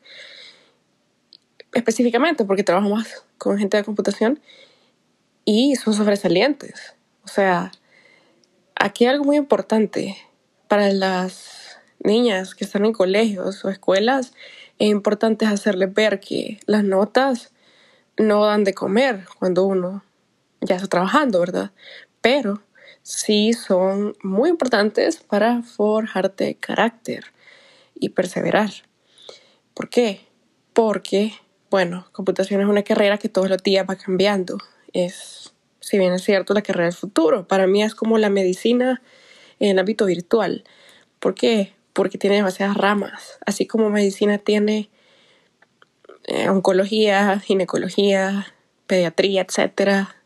Específicamente 1.78 2.44
porque 2.44 2.64
trabajo 2.64 2.88
más 2.88 3.22
con 3.38 3.56
gente 3.56 3.76
de 3.76 3.84
computación 3.84 4.40
y 5.44 5.76
son 5.76 5.94
sobresalientes. 5.94 6.96
O 7.24 7.28
sea, 7.28 7.70
aquí 8.74 9.04
hay 9.04 9.12
algo 9.12 9.24
muy 9.24 9.36
importante 9.36 10.16
para 10.66 10.92
las 10.92 11.78
niñas 12.00 12.56
que 12.56 12.64
están 12.64 12.84
en 12.84 12.92
colegios 12.92 13.64
o 13.64 13.68
escuelas. 13.68 14.32
Es 14.80 14.88
importante 14.88 15.46
hacerles 15.46 15.94
ver 15.94 16.18
que 16.18 16.58
las 16.66 16.82
notas 16.82 17.52
no 18.16 18.44
dan 18.44 18.64
de 18.64 18.74
comer 18.74 19.24
cuando 19.38 19.64
uno 19.64 20.02
ya 20.60 20.74
está 20.74 20.88
trabajando, 20.88 21.38
¿verdad? 21.38 21.70
Pero 22.20 22.60
sí 23.02 23.52
son 23.52 24.16
muy 24.24 24.50
importantes 24.50 25.18
para 25.18 25.62
forjarte 25.62 26.56
carácter 26.56 27.26
y 27.94 28.08
perseverar. 28.08 28.70
¿Por 29.74 29.88
qué? 29.88 30.26
Porque, 30.72 31.34
bueno, 31.70 32.06
computación 32.12 32.60
es 32.60 32.66
una 32.66 32.82
carrera 32.82 33.18
que 33.18 33.28
todos 33.28 33.48
los 33.48 33.62
días 33.62 33.86
va 33.88 33.96
cambiando. 33.96 34.58
Es, 34.92 35.52
si 35.80 35.98
bien 35.98 36.12
es 36.12 36.22
cierto, 36.22 36.54
la 36.54 36.62
carrera 36.62 36.86
del 36.86 36.94
futuro. 36.94 37.46
Para 37.46 37.66
mí 37.66 37.82
es 37.82 37.94
como 37.94 38.18
la 38.18 38.30
medicina 38.30 39.02
en 39.58 39.70
el 39.70 39.78
ámbito 39.78 40.06
virtual. 40.06 40.64
¿Por 41.18 41.34
qué? 41.34 41.74
Porque 41.92 42.18
tiene 42.18 42.36
demasiadas 42.36 42.76
ramas. 42.76 43.38
Así 43.44 43.66
como 43.66 43.90
medicina 43.90 44.38
tiene 44.38 44.88
eh, 46.24 46.48
oncología, 46.48 47.40
ginecología, 47.40 48.54
pediatría, 48.86 49.42
etcétera, 49.42 50.16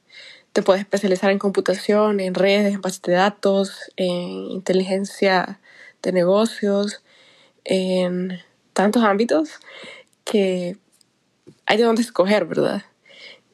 te 0.52 0.62
puedes 0.62 0.82
especializar 0.82 1.31
en 1.31 1.38
computación, 1.38 2.20
en 2.20 2.35
redes, 2.35 2.74
en 2.74 2.81
bases 2.81 3.02
de 3.02 3.12
datos, 3.12 3.92
en 3.96 4.50
inteligencia 4.50 5.61
de 6.02 6.12
negocios, 6.12 7.02
en 7.64 8.40
tantos 8.72 9.02
ámbitos 9.02 9.61
que 10.24 10.76
hay 11.72 11.78
de 11.78 11.85
dónde 11.85 12.02
escoger, 12.02 12.44
¿verdad? 12.44 12.82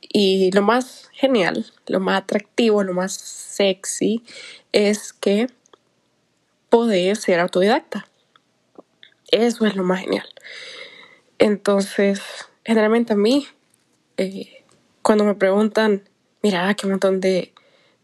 Y 0.01 0.51
lo 0.51 0.63
más 0.63 1.09
genial, 1.13 1.67
lo 1.87 2.01
más 2.01 2.23
atractivo, 2.23 2.83
lo 2.83 2.93
más 2.93 3.13
sexy 3.13 4.25
es 4.73 5.13
que 5.13 5.47
podés 6.69 7.21
ser 7.21 7.39
autodidacta. 7.39 8.09
Eso 9.31 9.67
es 9.67 9.77
lo 9.77 9.85
más 9.85 10.01
genial. 10.01 10.27
Entonces, 11.39 12.21
generalmente 12.65 13.13
a 13.13 13.17
mí, 13.17 13.47
eh, 14.17 14.65
cuando 15.03 15.25
me 15.25 15.37
preguntan 15.37 16.03
mira, 16.43 16.75
qué 16.75 16.87
montón 16.87 17.21
de, 17.21 17.53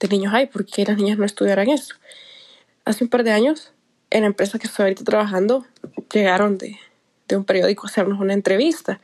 niños 0.09 0.35
hay, 0.35 0.46
¿por 0.46 0.66
qué 0.66 0.85
las 0.85 0.96
niñas 0.96 1.18
no 1.18 1.24
estudiarán 1.24 1.70
eso? 1.70 1.94
Hace 2.85 3.05
un 3.05 3.11
par 3.11 3.24
de 3.24 3.33
años, 3.33 3.72
en 4.11 4.20
la 4.20 4.27
empresa 4.27 4.59
que 4.59 4.66
estoy 4.66 4.85
ahorita 4.85 5.03
trabajando, 5.03 5.66
llegaron 6.12 6.59
de, 6.59 6.79
un 7.35 7.44
periódico 7.44 7.87
a 7.87 7.90
hacernos 7.90 8.20
una 8.20 8.35
entrevista. 8.35 9.00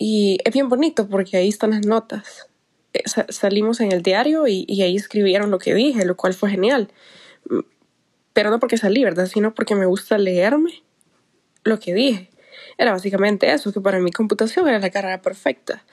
Y 0.00 0.38
es 0.44 0.52
bien 0.52 0.68
bonito 0.68 1.08
porque 1.08 1.36
ahí 1.36 1.48
están 1.48 1.70
las 1.70 1.84
notas. 1.84 2.48
Eh, 2.92 3.02
salimos 3.30 3.80
en 3.80 3.92
el 3.92 4.02
diario 4.02 4.46
y, 4.46 4.64
y, 4.68 4.82
ahí 4.82 4.96
escribieron 4.96 5.50
lo 5.50 5.58
que 5.58 5.74
dije, 5.74 6.04
lo 6.04 6.16
cual 6.16 6.34
fue 6.34 6.50
genial. 6.50 6.92
Mm, 7.50 7.60
pero 8.32 8.50
no 8.50 8.60
porque 8.60 8.76
salí, 8.76 9.02
¿verdad? 9.02 9.26
Sino 9.26 9.54
porque 9.54 9.74
me 9.74 9.86
gusta 9.86 10.18
leerme 10.18 10.82
lo 11.64 11.80
que 11.80 11.94
dije. 11.94 12.30
Era 12.78 12.92
básicamente 12.92 13.52
eso, 13.52 13.72
que 13.72 13.80
para 13.80 13.98
mí 13.98 14.12
computación 14.12 14.68
era 14.68 14.78
la 14.78 14.90
carrera 14.90 15.20
perfecta 15.20 15.84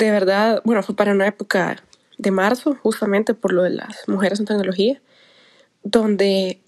de 0.00 0.10
verdad, 0.10 0.62
bueno, 0.64 0.82
fue 0.82 0.96
para 0.96 1.12
una 1.12 1.26
época 1.26 1.76
de 2.16 2.30
marzo, 2.30 2.74
justamente 2.82 3.34
por 3.34 3.52
lo 3.52 3.62
de 3.62 3.70
las 3.70 4.08
mujeres 4.08 4.40
en 4.40 4.46
tecnología, 4.46 5.00
donde 5.82 6.62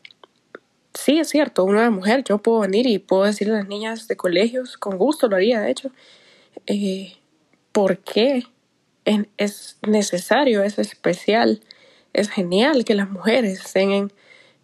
sí 0.93 1.19
es 1.19 1.31
cierto, 1.31 1.65
una 1.65 1.91
mujer, 1.91 2.25
yo 2.25 2.39
puedo 2.39 2.61
venir 2.61 2.87
y 2.87 2.99
puedo 2.99 3.25
decirle 3.25 3.55
a 3.55 3.59
las 3.59 3.69
niñas 3.69 4.07
de 4.07 4.17
colegios, 4.17 4.77
con 4.77 4.99
gusto 4.99 5.29
lo 5.29 5.37
haría, 5.37 5.63
de 5.63 5.71
hecho, 5.71 5.91
eh, 6.67 7.15
por 7.73 7.99
qué 7.99 8.45
es 9.05 9.79
necesario, 9.83 10.63
es 10.63 10.79
especial, 10.79 11.63
es 12.13 12.31
genial 12.31 12.85
que 12.85 12.95
las 12.95 13.11
mujeres 13.11 13.61
estén 13.61 13.91
en, 13.91 14.13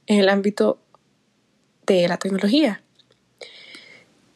el 0.07 0.29
ámbito 0.29 0.79
de 1.87 2.09
la 2.09 2.17
tecnología. 2.17 2.83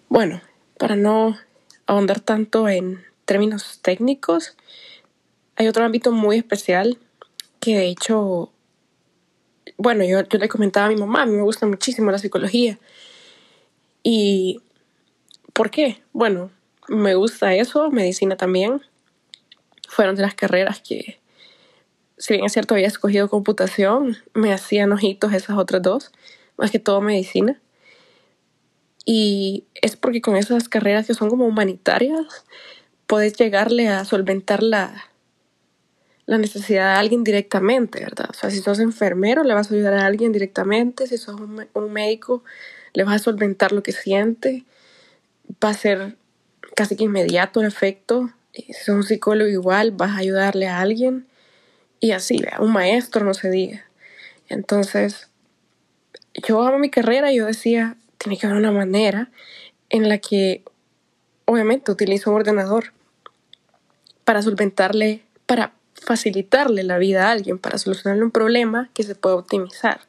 Bueno, 0.08 0.42
para 0.78 0.96
no 0.96 1.38
ahondar 1.86 2.20
tanto 2.20 2.68
en 2.68 3.02
términos 3.24 3.80
técnicos, 3.80 4.56
hay 5.56 5.68
otro 5.68 5.84
ámbito 5.84 6.12
muy 6.12 6.36
especial 6.36 6.98
que 7.60 7.76
de 7.76 7.86
hecho, 7.86 8.52
bueno, 9.78 10.04
yo, 10.04 10.22
yo 10.28 10.38
le 10.38 10.48
comentaba 10.48 10.86
a 10.86 10.90
mi 10.90 10.96
mamá, 10.96 11.22
a 11.22 11.26
mí 11.26 11.32
me 11.32 11.42
gusta 11.42 11.66
muchísimo 11.66 12.10
la 12.10 12.18
psicología. 12.18 12.78
¿Y 14.02 14.60
por 15.52 15.70
qué? 15.70 16.02
Bueno, 16.12 16.50
me 16.88 17.14
gusta 17.14 17.54
eso, 17.54 17.90
medicina 17.90 18.36
también. 18.36 18.82
Fueron 19.88 20.16
de 20.16 20.22
las 20.22 20.34
carreras 20.34 20.80
que, 20.80 21.20
si 22.16 22.34
bien 22.34 22.46
es 22.46 22.52
cierto, 22.52 22.74
había 22.74 22.86
escogido 22.86 23.28
computación, 23.28 24.16
me 24.34 24.52
hacían 24.52 24.92
ojitos 24.92 25.32
esas 25.32 25.58
otras 25.58 25.82
dos, 25.82 26.12
más 26.56 26.70
que 26.70 26.78
todo 26.78 27.00
medicina. 27.00 27.60
Y 29.04 29.64
es 29.74 29.96
porque 29.96 30.20
con 30.20 30.36
esas 30.36 30.68
carreras 30.68 31.06
que 31.06 31.14
son 31.14 31.28
como 31.28 31.46
humanitarias, 31.46 32.44
puedes 33.06 33.34
llegarle 33.34 33.88
a 33.88 34.04
solventar 34.04 34.62
la, 34.62 35.12
la 36.26 36.38
necesidad 36.38 36.94
de 36.94 37.00
alguien 37.00 37.24
directamente, 37.24 38.00
¿verdad? 38.00 38.26
O 38.30 38.32
sea, 38.32 38.50
si 38.50 38.60
sos 38.60 38.78
enfermero, 38.78 39.42
le 39.42 39.54
vas 39.54 39.70
a 39.70 39.74
ayudar 39.74 39.94
a 39.94 40.06
alguien 40.06 40.32
directamente, 40.32 41.06
si 41.06 41.18
sos 41.18 41.40
un, 41.40 41.92
médico, 41.92 42.44
le 42.94 43.04
vas 43.04 43.16
a 43.16 43.24
solventar 43.24 43.72
lo 43.72 43.82
que 43.82 43.92
siente, 43.92 44.64
va 45.62 45.70
a 45.70 45.74
ser 45.74 46.16
casi 46.82 46.96
que 46.96 47.04
inmediato 47.04 47.60
el 47.60 47.66
efecto, 47.66 48.32
si 48.52 48.72
sos 48.72 48.96
un 48.96 49.04
psicólogo 49.04 49.48
igual, 49.48 49.92
vas 49.92 50.10
a 50.10 50.16
ayudarle 50.16 50.66
a 50.66 50.80
alguien, 50.80 51.28
y 52.00 52.10
así, 52.10 52.42
un 52.58 52.72
maestro 52.72 53.24
no 53.24 53.34
se 53.34 53.50
diga. 53.50 53.84
Entonces, 54.48 55.28
yo 56.34 56.60
amo 56.60 56.80
mi 56.80 56.90
carrera 56.90 57.30
y 57.30 57.36
yo 57.36 57.46
decía, 57.46 57.96
tiene 58.18 58.36
que 58.36 58.48
haber 58.48 58.58
una 58.58 58.72
manera 58.72 59.30
en 59.90 60.08
la 60.08 60.18
que, 60.18 60.64
obviamente, 61.44 61.92
utilizo 61.92 62.30
un 62.30 62.38
ordenador, 62.38 62.92
para 64.24 64.42
solventarle, 64.42 65.22
para 65.46 65.74
facilitarle 65.94 66.82
la 66.82 66.98
vida 66.98 67.28
a 67.28 67.30
alguien, 67.30 67.60
para 67.60 67.78
solucionarle 67.78 68.24
un 68.24 68.32
problema 68.32 68.90
que 68.92 69.04
se 69.04 69.14
puede 69.14 69.36
optimizar. 69.36 70.00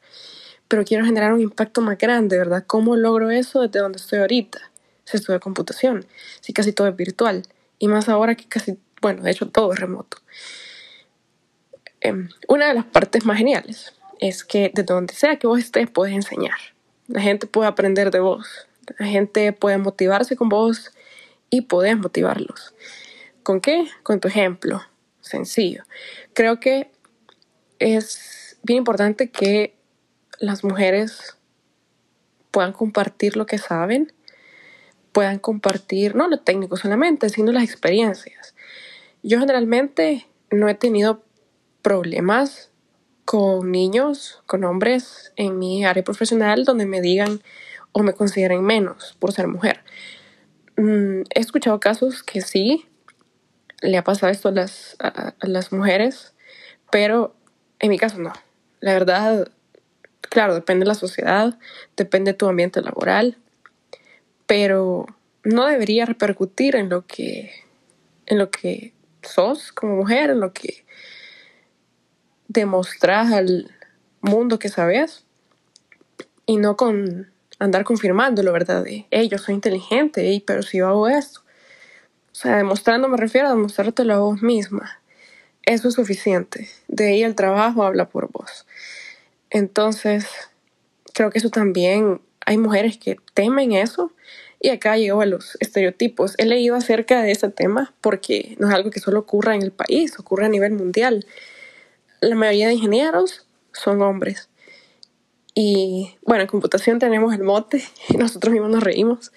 Pero 0.66 0.84
quiero 0.84 1.04
generar 1.04 1.34
un 1.34 1.40
impacto 1.40 1.82
más 1.82 1.98
grande, 1.98 2.36
¿verdad? 2.36 2.64
¿Cómo 2.66 2.96
logro 2.96 3.30
eso 3.30 3.60
desde 3.60 3.78
donde 3.78 3.98
estoy 3.98 4.18
ahorita? 4.18 4.72
Si 5.04 5.16
estudio 5.16 5.40
computación, 5.40 6.06
si 6.40 6.52
casi 6.52 6.72
todo 6.72 6.88
es 6.88 6.96
virtual. 6.96 7.42
Y 7.78 7.88
más 7.88 8.08
ahora 8.08 8.34
que 8.34 8.46
casi, 8.48 8.78
bueno, 9.00 9.22
de 9.22 9.30
hecho 9.30 9.48
todo 9.48 9.72
es 9.72 9.78
remoto. 9.78 10.18
Em, 12.00 12.28
una 12.48 12.68
de 12.68 12.74
las 12.74 12.84
partes 12.84 13.24
más 13.24 13.38
geniales 13.38 13.94
es 14.20 14.44
que 14.44 14.70
desde 14.74 14.92
donde 14.92 15.14
sea 15.14 15.36
que 15.36 15.46
vos 15.46 15.58
estés 15.58 15.90
puedes 15.90 16.14
enseñar. 16.14 16.58
La 17.06 17.20
gente 17.20 17.46
puede 17.46 17.68
aprender 17.68 18.10
de 18.10 18.20
vos. 18.20 18.66
La 18.98 19.06
gente 19.06 19.52
puede 19.52 19.78
motivarse 19.78 20.36
con 20.36 20.48
vos 20.48 20.92
y 21.50 21.62
podés 21.62 21.96
motivarlos. 21.96 22.74
¿Con 23.42 23.60
qué? 23.60 23.86
Con 24.02 24.20
tu 24.20 24.28
ejemplo. 24.28 24.82
Sencillo. 25.20 25.84
Creo 26.34 26.60
que 26.60 26.90
es 27.78 28.58
bien 28.62 28.78
importante 28.78 29.30
que 29.30 29.74
las 30.38 30.64
mujeres 30.64 31.36
puedan 32.50 32.72
compartir 32.72 33.36
lo 33.36 33.46
que 33.46 33.58
saben, 33.58 34.12
puedan 35.14 35.38
compartir 35.38 36.16
no 36.16 36.28
lo 36.28 36.40
técnico 36.40 36.76
solamente, 36.76 37.30
sino 37.30 37.52
las 37.52 37.62
experiencias. 37.62 38.54
Yo 39.22 39.38
generalmente 39.38 40.26
no 40.50 40.68
he 40.68 40.74
tenido 40.74 41.22
problemas 41.80 42.70
con 43.24 43.70
niños, 43.70 44.42
con 44.46 44.64
hombres 44.64 45.32
en 45.36 45.58
mi 45.58 45.84
área 45.84 46.02
profesional 46.02 46.64
donde 46.64 46.84
me 46.84 47.00
digan 47.00 47.40
o 47.92 48.02
me 48.02 48.12
consideren 48.12 48.62
menos 48.62 49.16
por 49.20 49.32
ser 49.32 49.46
mujer. 49.46 49.84
Mm, 50.76 51.22
he 51.32 51.40
escuchado 51.40 51.78
casos 51.78 52.24
que 52.24 52.40
sí, 52.40 52.86
le 53.80 53.96
ha 53.96 54.04
pasado 54.04 54.32
esto 54.32 54.48
a 54.48 54.52
las, 54.52 54.96
a 54.98 55.34
las 55.42 55.72
mujeres, 55.72 56.34
pero 56.90 57.36
en 57.78 57.90
mi 57.90 57.98
caso 57.98 58.18
no. 58.18 58.32
La 58.80 58.94
verdad, 58.94 59.48
claro, 60.22 60.54
depende 60.54 60.84
de 60.84 60.88
la 60.88 60.94
sociedad, 60.94 61.56
depende 61.96 62.32
de 62.32 62.38
tu 62.38 62.48
ambiente 62.48 62.80
laboral, 62.82 63.38
pero 64.46 65.06
no 65.42 65.66
debería 65.66 66.06
repercutir 66.06 66.76
en 66.76 66.88
lo 66.88 67.06
que, 67.06 67.50
en 68.26 68.38
lo 68.38 68.50
que 68.50 68.92
sos 69.22 69.72
como 69.72 69.96
mujer, 69.96 70.30
en 70.30 70.40
lo 70.40 70.52
que 70.52 70.84
demostras 72.48 73.32
al 73.32 73.70
mundo 74.20 74.58
que 74.58 74.68
sabes 74.68 75.24
y 76.46 76.56
no 76.56 76.76
con 76.76 77.30
andar 77.58 77.84
confirmándolo, 77.84 78.52
¿verdad? 78.52 78.84
De, 78.84 79.06
hey, 79.10 79.30
soy 79.38 79.54
inteligente, 79.54 80.42
pero 80.46 80.62
si 80.62 80.78
yo 80.78 80.88
hago 80.88 81.08
esto. 81.08 81.40
O 82.32 82.34
sea, 82.34 82.56
demostrando 82.56 83.08
me 83.08 83.16
refiero 83.16 83.48
a 83.48 83.50
demostrártelo 83.50 84.14
a 84.14 84.18
vos 84.18 84.42
misma. 84.42 85.00
Eso 85.62 85.88
es 85.88 85.94
suficiente. 85.94 86.68
De 86.88 87.08
ahí 87.08 87.22
el 87.22 87.34
trabajo 87.34 87.84
habla 87.84 88.08
por 88.08 88.30
vos. 88.30 88.66
Entonces, 89.50 90.26
creo 91.14 91.30
que 91.30 91.38
eso 91.38 91.50
también, 91.50 92.20
hay 92.46 92.58
mujeres 92.58 92.98
que 92.98 93.16
temen 93.34 93.72
eso. 93.72 94.12
Y 94.60 94.70
acá 94.70 94.96
llego 94.96 95.20
a 95.20 95.26
los 95.26 95.58
estereotipos. 95.60 96.34
He 96.38 96.46
leído 96.46 96.74
acerca 96.74 97.22
de 97.22 97.32
ese 97.32 97.50
tema 97.50 97.92
porque 98.00 98.56
no 98.58 98.68
es 98.68 98.74
algo 98.74 98.90
que 98.90 99.00
solo 99.00 99.20
ocurra 99.20 99.54
en 99.54 99.62
el 99.62 99.72
país, 99.72 100.18
ocurre 100.18 100.46
a 100.46 100.48
nivel 100.48 100.72
mundial. 100.72 101.26
La 102.20 102.34
mayoría 102.34 102.68
de 102.68 102.74
ingenieros 102.74 103.46
son 103.72 104.00
hombres. 104.00 104.48
Y 105.54 106.16
bueno, 106.22 106.42
en 106.42 106.48
computación 106.48 106.98
tenemos 106.98 107.34
el 107.34 107.42
mote, 107.42 107.84
y 108.08 108.16
nosotros 108.16 108.52
mismos 108.52 108.70
nos 108.70 108.82
reímos, 108.82 109.32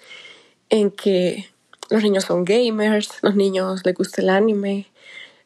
en 0.70 0.90
que 0.90 1.48
los 1.90 2.02
niños 2.02 2.24
son 2.24 2.44
gamers, 2.44 3.22
los 3.22 3.36
niños 3.36 3.82
les 3.84 3.94
gusta 3.94 4.20
el 4.20 4.30
anime, 4.30 4.86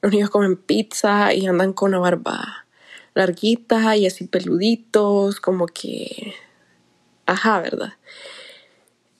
los 0.00 0.12
niños 0.12 0.30
comen 0.30 0.56
pizza 0.56 1.34
y 1.34 1.46
andan 1.46 1.72
con 1.72 1.90
una 1.90 1.98
barba 1.98 2.66
larguita 3.14 3.96
y 3.96 4.06
así 4.06 4.26
peluditos, 4.26 5.40
como 5.40 5.66
que... 5.66 6.34
Ajá, 7.32 7.60
¿verdad? 7.60 7.94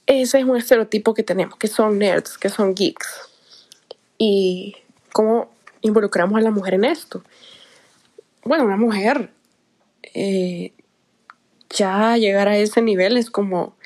Ese 0.07 0.39
es 0.39 0.45
un 0.45 0.59
estereotipo 0.59 1.15
que 1.15 1.23
tenemos, 1.23 1.57
que 1.57 1.67
son 1.67 1.99
nerds, 1.99 2.37
que 2.37 2.51
son 2.51 2.75
geeks. 2.75 3.09
¿Y 4.19 4.77
cómo 5.15 5.51
involucramos 5.81 6.39
a 6.39 6.43
la 6.43 6.51
mujer 6.51 6.75
en 6.75 6.85
esto? 6.85 7.23
Bueno, 8.45 8.65
una 8.65 8.77
mujer 8.77 9.31
eh, 10.13 10.75
ya 11.71 12.19
llegar 12.19 12.49
a 12.49 12.59
ese 12.59 12.83
nivel 12.83 13.17
es 13.17 13.31
como, 13.31 13.77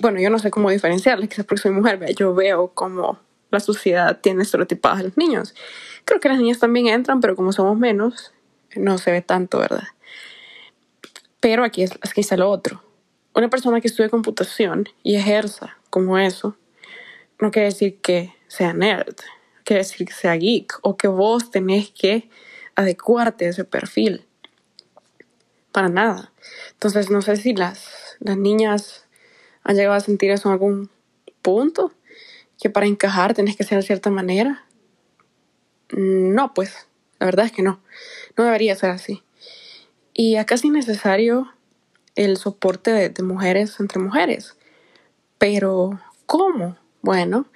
bueno, 0.00 0.20
yo 0.20 0.28
no 0.28 0.40
sé 0.40 0.50
cómo 0.50 0.70
diferenciarla, 0.70 1.28
quizás 1.28 1.44
porque 1.44 1.62
soy 1.62 1.70
mujer, 1.70 2.04
yo 2.16 2.34
veo 2.34 2.72
como 2.74 3.20
la 3.52 3.60
sociedad 3.60 4.18
tiene 4.20 4.42
estereotipadas 4.42 4.98
a 4.98 5.02
los 5.04 5.16
niños. 5.16 5.54
Creo 6.04 6.18
que 6.18 6.28
las 6.28 6.38
niñas 6.38 6.58
también 6.58 6.88
entran, 6.88 7.20
pero 7.20 7.36
como 7.36 7.52
somos 7.52 7.78
menos, 7.78 8.32
no 8.74 8.98
se 8.98 9.12
ve 9.12 9.22
tanto, 9.22 9.60
¿verdad? 9.60 9.84
Pero 11.38 11.62
aquí, 11.62 11.84
es, 11.84 11.92
aquí 12.02 12.22
está 12.22 12.36
lo 12.36 12.50
otro. 12.50 12.82
Una 13.34 13.50
persona 13.50 13.80
que 13.80 13.88
estudie 13.88 14.10
computación 14.10 14.88
y 15.02 15.16
ejerza 15.16 15.76
como 15.90 16.18
eso, 16.18 16.56
no 17.40 17.50
quiere 17.50 17.66
decir 17.66 18.00
que 18.00 18.32
sea 18.46 18.72
nerd, 18.72 19.16
quiere 19.64 19.82
decir 19.82 20.06
que 20.06 20.12
sea 20.12 20.34
geek 20.36 20.78
o 20.82 20.96
que 20.96 21.08
vos 21.08 21.50
tenés 21.50 21.90
que 21.90 22.28
adecuarte 22.76 23.46
a 23.46 23.50
ese 23.50 23.64
perfil. 23.64 24.24
Para 25.72 25.88
nada. 25.88 26.32
Entonces, 26.74 27.10
no 27.10 27.22
sé 27.22 27.36
si 27.36 27.54
las, 27.54 28.16
las 28.20 28.36
niñas 28.36 29.06
han 29.64 29.76
llegado 29.76 29.96
a 29.96 30.00
sentir 30.00 30.30
eso 30.30 30.48
en 30.48 30.52
algún 30.52 30.90
punto, 31.42 31.92
que 32.60 32.70
para 32.70 32.86
encajar 32.86 33.34
tenés 33.34 33.56
que 33.56 33.64
ser 33.64 33.78
de 33.78 33.82
cierta 33.86 34.10
manera. 34.10 34.64
No, 35.90 36.54
pues, 36.54 36.86
la 37.18 37.26
verdad 37.26 37.46
es 37.46 37.52
que 37.52 37.62
no. 37.62 37.80
No 38.36 38.44
debería 38.44 38.76
ser 38.76 38.90
así. 38.90 39.24
Y 40.12 40.36
acá 40.36 40.54
es 40.54 40.64
innecesario 40.64 41.52
el 42.14 42.36
soporte 42.36 42.90
de, 42.90 43.22
mujeres 43.22 43.78
entre 43.80 43.98
mujeres. 43.98 44.56
Pero, 45.38 46.00
¿cómo? 46.26 46.76
Bueno, 47.02 47.46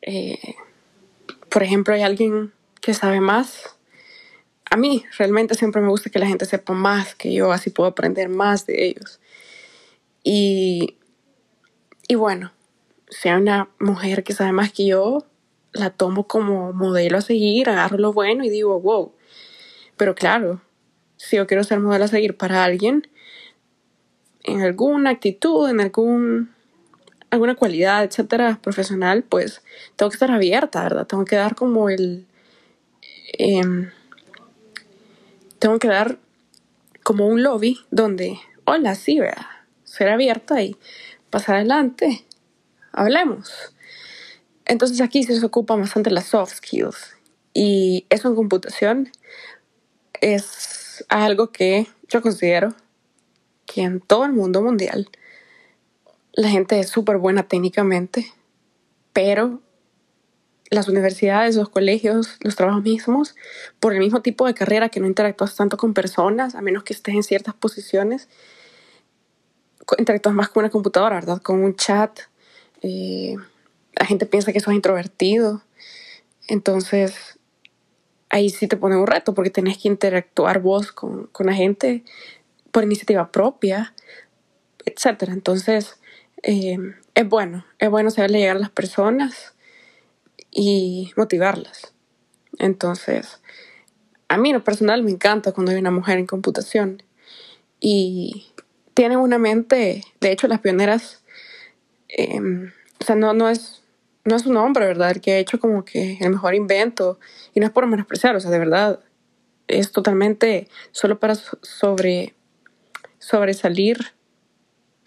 eh, 0.00 0.56
por 1.48 1.62
ejemplo, 1.62 1.94
hay 1.94 2.02
alguien 2.02 2.52
que 2.80 2.94
sabe 2.94 3.20
más. 3.20 3.76
A 4.70 4.76
mí 4.76 5.04
realmente 5.18 5.54
siempre 5.54 5.82
me 5.82 5.88
gusta 5.88 6.10
que 6.10 6.18
la 6.18 6.26
gente 6.26 6.46
sepa 6.46 6.72
más 6.72 7.14
que 7.14 7.32
yo, 7.32 7.52
así 7.52 7.70
puedo 7.70 7.88
aprender 7.88 8.28
más 8.28 8.66
de 8.66 8.86
ellos. 8.86 9.20
Y, 10.24 10.96
y 12.08 12.14
bueno, 12.14 12.52
si 13.10 13.28
hay 13.28 13.40
una 13.40 13.68
mujer 13.78 14.24
que 14.24 14.32
sabe 14.32 14.52
más 14.52 14.72
que 14.72 14.86
yo, 14.86 15.26
la 15.72 15.90
tomo 15.90 16.26
como 16.26 16.72
modelo 16.72 17.18
a 17.18 17.22
seguir, 17.22 17.68
agarro 17.68 17.98
lo 17.98 18.12
bueno 18.12 18.44
y 18.44 18.50
digo, 18.50 18.80
wow. 18.80 19.12
Pero 19.96 20.14
claro, 20.14 20.60
si 21.16 21.36
yo 21.36 21.46
quiero 21.46 21.64
ser 21.64 21.80
modelo 21.80 22.04
a 22.04 22.08
seguir 22.08 22.36
para 22.36 22.64
alguien, 22.64 23.08
en 24.44 24.60
alguna 24.60 25.10
actitud, 25.10 25.68
en 25.68 25.80
algún, 25.80 26.50
alguna 27.30 27.54
cualidad, 27.54 28.04
etcétera, 28.04 28.58
profesional, 28.62 29.22
pues 29.22 29.62
tengo 29.96 30.10
que 30.10 30.16
estar 30.16 30.30
abierta, 30.30 30.82
¿verdad? 30.82 31.06
Tengo 31.06 31.24
que 31.24 31.36
dar 31.36 31.54
como 31.54 31.88
el. 31.88 32.26
Em, 33.38 33.90
tengo 35.58 35.78
que 35.78 35.88
dar 35.88 36.18
como 37.02 37.26
un 37.26 37.42
lobby 37.42 37.78
donde, 37.90 38.38
hola, 38.64 38.94
sí, 38.94 39.20
vea, 39.20 39.66
ser 39.84 40.08
abierta 40.08 40.62
y 40.62 40.76
pasar 41.30 41.56
adelante, 41.56 42.24
hablemos. 42.92 43.74
Entonces 44.64 45.00
aquí 45.00 45.22
se 45.22 45.44
ocupa 45.44 45.76
bastante 45.76 46.10
las 46.10 46.26
soft 46.26 46.56
skills 46.56 47.16
y 47.54 48.06
eso 48.10 48.28
en 48.28 48.34
computación 48.34 49.10
es 50.20 51.04
algo 51.08 51.50
que 51.50 51.86
yo 52.08 52.22
considero 52.22 52.74
que 53.72 53.82
en 53.82 54.00
todo 54.00 54.24
el 54.24 54.32
mundo 54.32 54.62
mundial 54.62 55.08
la 56.32 56.48
gente 56.48 56.80
es 56.80 56.88
súper 56.88 57.18
buena 57.18 57.42
técnicamente, 57.42 58.32
pero 59.12 59.60
las 60.70 60.88
universidades, 60.88 61.56
los 61.56 61.68
colegios, 61.68 62.38
los 62.40 62.56
trabajos 62.56 62.82
mismos, 62.82 63.36
por 63.78 63.92
el 63.92 63.98
mismo 63.98 64.22
tipo 64.22 64.46
de 64.46 64.54
carrera 64.54 64.88
que 64.88 65.00
no 65.00 65.06
interactúas 65.06 65.54
tanto 65.54 65.76
con 65.76 65.92
personas, 65.92 66.54
a 66.54 66.62
menos 66.62 66.82
que 66.82 66.94
estés 66.94 67.14
en 67.14 67.22
ciertas 67.22 67.54
posiciones, 67.54 68.28
interactúas 69.98 70.34
más 70.34 70.48
con 70.48 70.64
una 70.64 70.70
computadora, 70.70 71.16
¿verdad? 71.16 71.42
Con 71.42 71.62
un 71.62 71.76
chat. 71.76 72.20
Eh, 72.80 73.36
la 73.94 74.06
gente 74.06 74.24
piensa 74.24 74.52
que 74.52 74.60
sos 74.60 74.72
introvertido. 74.72 75.62
Entonces, 76.48 77.38
ahí 78.30 78.48
sí 78.48 78.66
te 78.66 78.76
pone 78.76 78.96
un 78.96 79.06
reto 79.06 79.34
porque 79.34 79.50
tenés 79.50 79.78
que 79.78 79.88
interactuar 79.88 80.60
vos 80.60 80.90
con, 80.92 81.30
la 81.38 81.52
gente 81.54 82.02
por 82.72 82.84
iniciativa 82.84 83.30
propia, 83.30 83.94
etc. 84.84 85.28
Entonces, 85.28 86.00
eh, 86.42 86.78
es 87.14 87.28
bueno, 87.28 87.64
es 87.78 87.90
bueno 87.90 88.10
saberle 88.10 88.40
llegar 88.40 88.56
a 88.56 88.60
las 88.60 88.70
personas 88.70 89.54
y 90.50 91.12
motivarlas. 91.16 91.94
Entonces, 92.58 93.40
a 94.28 94.36
mí 94.36 94.50
en 94.50 94.56
lo 94.56 94.64
personal 94.64 95.02
me 95.04 95.12
encanta 95.12 95.52
cuando 95.52 95.72
hay 95.72 95.78
una 95.78 95.90
mujer 95.90 96.18
en 96.18 96.26
computación 96.26 97.02
y 97.78 98.52
tiene 98.94 99.16
una 99.16 99.38
mente, 99.38 100.02
de 100.20 100.32
hecho 100.32 100.48
las 100.48 100.60
pioneras, 100.60 101.22
eh, 102.08 102.40
o 103.00 103.04
sea, 103.04 103.14
no, 103.14 103.32
no 103.32 103.48
es 103.48 103.82
no 104.24 104.36
es 104.36 104.46
un 104.46 104.56
hombre, 104.56 104.86
¿verdad? 104.86 105.10
El 105.10 105.20
que 105.20 105.32
ha 105.32 105.38
hecho 105.38 105.58
como 105.58 105.84
que 105.84 106.18
el 106.20 106.30
mejor 106.30 106.54
invento. 106.54 107.18
Y 107.54 107.60
no 107.60 107.66
es 107.66 107.72
por 107.72 107.86
menospreciar, 107.86 108.36
o 108.36 108.40
sea, 108.40 108.50
de 108.50 108.58
verdad, 108.58 109.00
es 109.68 109.92
totalmente 109.92 110.68
solo 110.90 111.18
para 111.18 111.34
sobre, 111.34 112.34
sobresalir, 113.22 113.98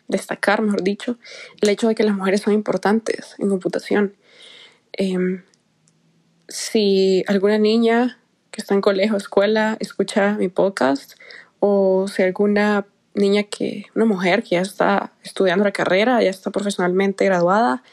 destacar, 0.08 0.62
mejor 0.62 0.84
dicho, 0.84 1.18
el 1.62 1.70
hecho 1.70 1.88
de 1.88 1.96
que 1.96 2.04
las 2.04 2.16
mujeres 2.16 2.42
son 2.42 2.54
importantes 2.54 3.36
en 3.40 3.50
computación. 3.50 4.16
Em, 4.94 5.44
si 6.48 7.24
alguna 7.28 7.58
niña 7.58 8.20
que 8.52 8.62
está 8.62 8.74
en 8.74 8.82
colegio 8.82 9.16
o 9.16 9.18
escuela 9.18 9.78
escucha 9.80 10.36
mi 10.38 10.48
podcast, 10.48 11.14
o 11.60 12.08
si 12.08 12.24
alguna 12.24 12.86
niña 13.14 13.44
que, 13.44 13.86
una 13.96 14.06
mujer 14.06 14.44
que 14.44 14.52
ya 14.52 14.62
está 14.62 15.14
estudiando 15.24 15.66
la 15.66 15.72
carrera, 15.72 16.22
ya 16.22 16.30
está 16.30 16.52
profesionalmente 16.52 17.26
graduada, 17.26 17.84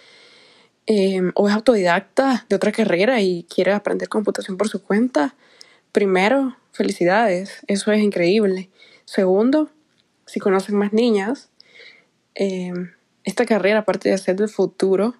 Em, 0.87 1.31
o 1.37 1.49
es 1.49 1.55
autodidacta 1.55 2.45
de 2.49 2.57
otra 2.57 2.73
carrera 2.73 3.21
y 3.21 3.45
quiere 3.45 3.73
aprender 3.73 4.09
computación 4.09 4.57
por 4.57 4.69
su 4.69 4.83
cuenta, 4.83 5.37
primero, 5.93 6.57
felicidades, 6.73 7.61
eso 7.69 7.93
es 7.93 8.03
increíble. 8.03 8.69
Segundo, 9.05 9.71
si 10.33 10.41
conocen 10.41 10.77
más 10.77 10.95
niñas, 10.95 11.51
em, 12.35 12.93
esta 13.23 13.45
carrera, 13.45 13.81
aparte 13.81 14.09
de 14.09 14.17
ser 14.17 14.35
del 14.35 14.49
futuro, 14.49 15.15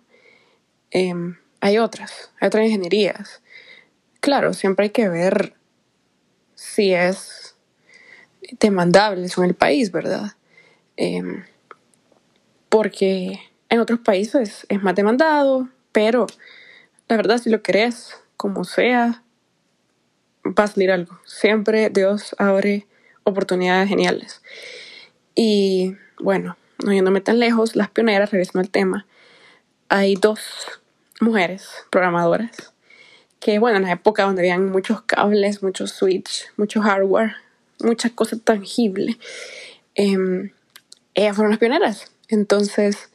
em, 0.91 1.37
hay 1.61 1.77
otras, 1.77 2.31
hay 2.41 2.47
otras 2.47 2.65
ingenierías. 2.65 3.43
Claro, 4.21 4.55
siempre 4.55 4.85
hay 4.85 4.91
que 4.91 5.11
ver 5.11 5.53
si 6.55 6.95
es 6.95 7.57
demandable 8.59 9.29
en 9.37 9.45
el 9.45 9.55
país, 9.55 9.93
¿verdad? 9.93 10.33
Em, 10.97 11.45
porque 12.71 13.39
en 13.69 13.81
otros 13.81 14.01
países 14.01 14.65
es 14.71 14.83
más 14.83 14.95
demandado, 14.95 15.69
pero 15.93 16.27
la 17.09 17.17
verdad, 17.19 17.37
si 17.37 17.51
lo 17.51 17.63
querés, 17.63 18.17
como 18.39 18.65
sea, 18.65 19.23
va 20.47 20.65
a 20.65 20.69
salir 20.69 20.91
algo. 20.91 21.21
Siempre 21.27 21.91
Dios 21.91 22.35
abre 22.39 22.87
oportunidades 23.25 23.91
geniales. 23.91 24.41
Y 25.35 25.97
bueno, 26.21 26.57
no 26.85 26.93
yéndome 26.93 27.21
tan 27.21 27.39
lejos, 27.39 27.77
las 27.77 27.91
pioneras, 27.91 28.31
regresando 28.31 28.61
al 28.61 28.71
tema, 28.71 29.07
hay 29.89 30.15
dos 30.15 30.41
mujeres 31.21 31.69
programadoras 31.91 32.73
que, 33.43 33.59
bueno, 33.59 33.79
en 33.79 33.85
la 33.85 33.93
época 33.93 34.23
donde 34.23 34.43
habían 34.43 34.71
muchos 34.71 35.03
cables, 35.03 35.63
muchos 35.63 35.91
switch, 35.91 36.47
mucho 36.57 36.81
hardware, 36.81 37.35
muchas 37.81 38.13
cosas 38.13 38.41
tangibles, 38.43 39.17
em, 39.95 40.53
ellas 41.15 41.35
fueron 41.35 41.51
las 41.51 41.59
pioneras. 41.59 42.13
Entonces, 42.29 43.11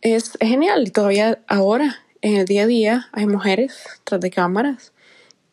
es, 0.00 0.36
es 0.38 0.48
genial 0.48 0.86
y 0.86 0.90
todavía 0.90 1.40
ahora, 1.48 2.04
en 2.22 2.36
el 2.36 2.46
día 2.46 2.62
a 2.62 2.66
día, 2.66 3.08
hay 3.12 3.26
mujeres 3.26 3.84
tras 4.04 4.20
de 4.20 4.30
cámaras 4.30 4.92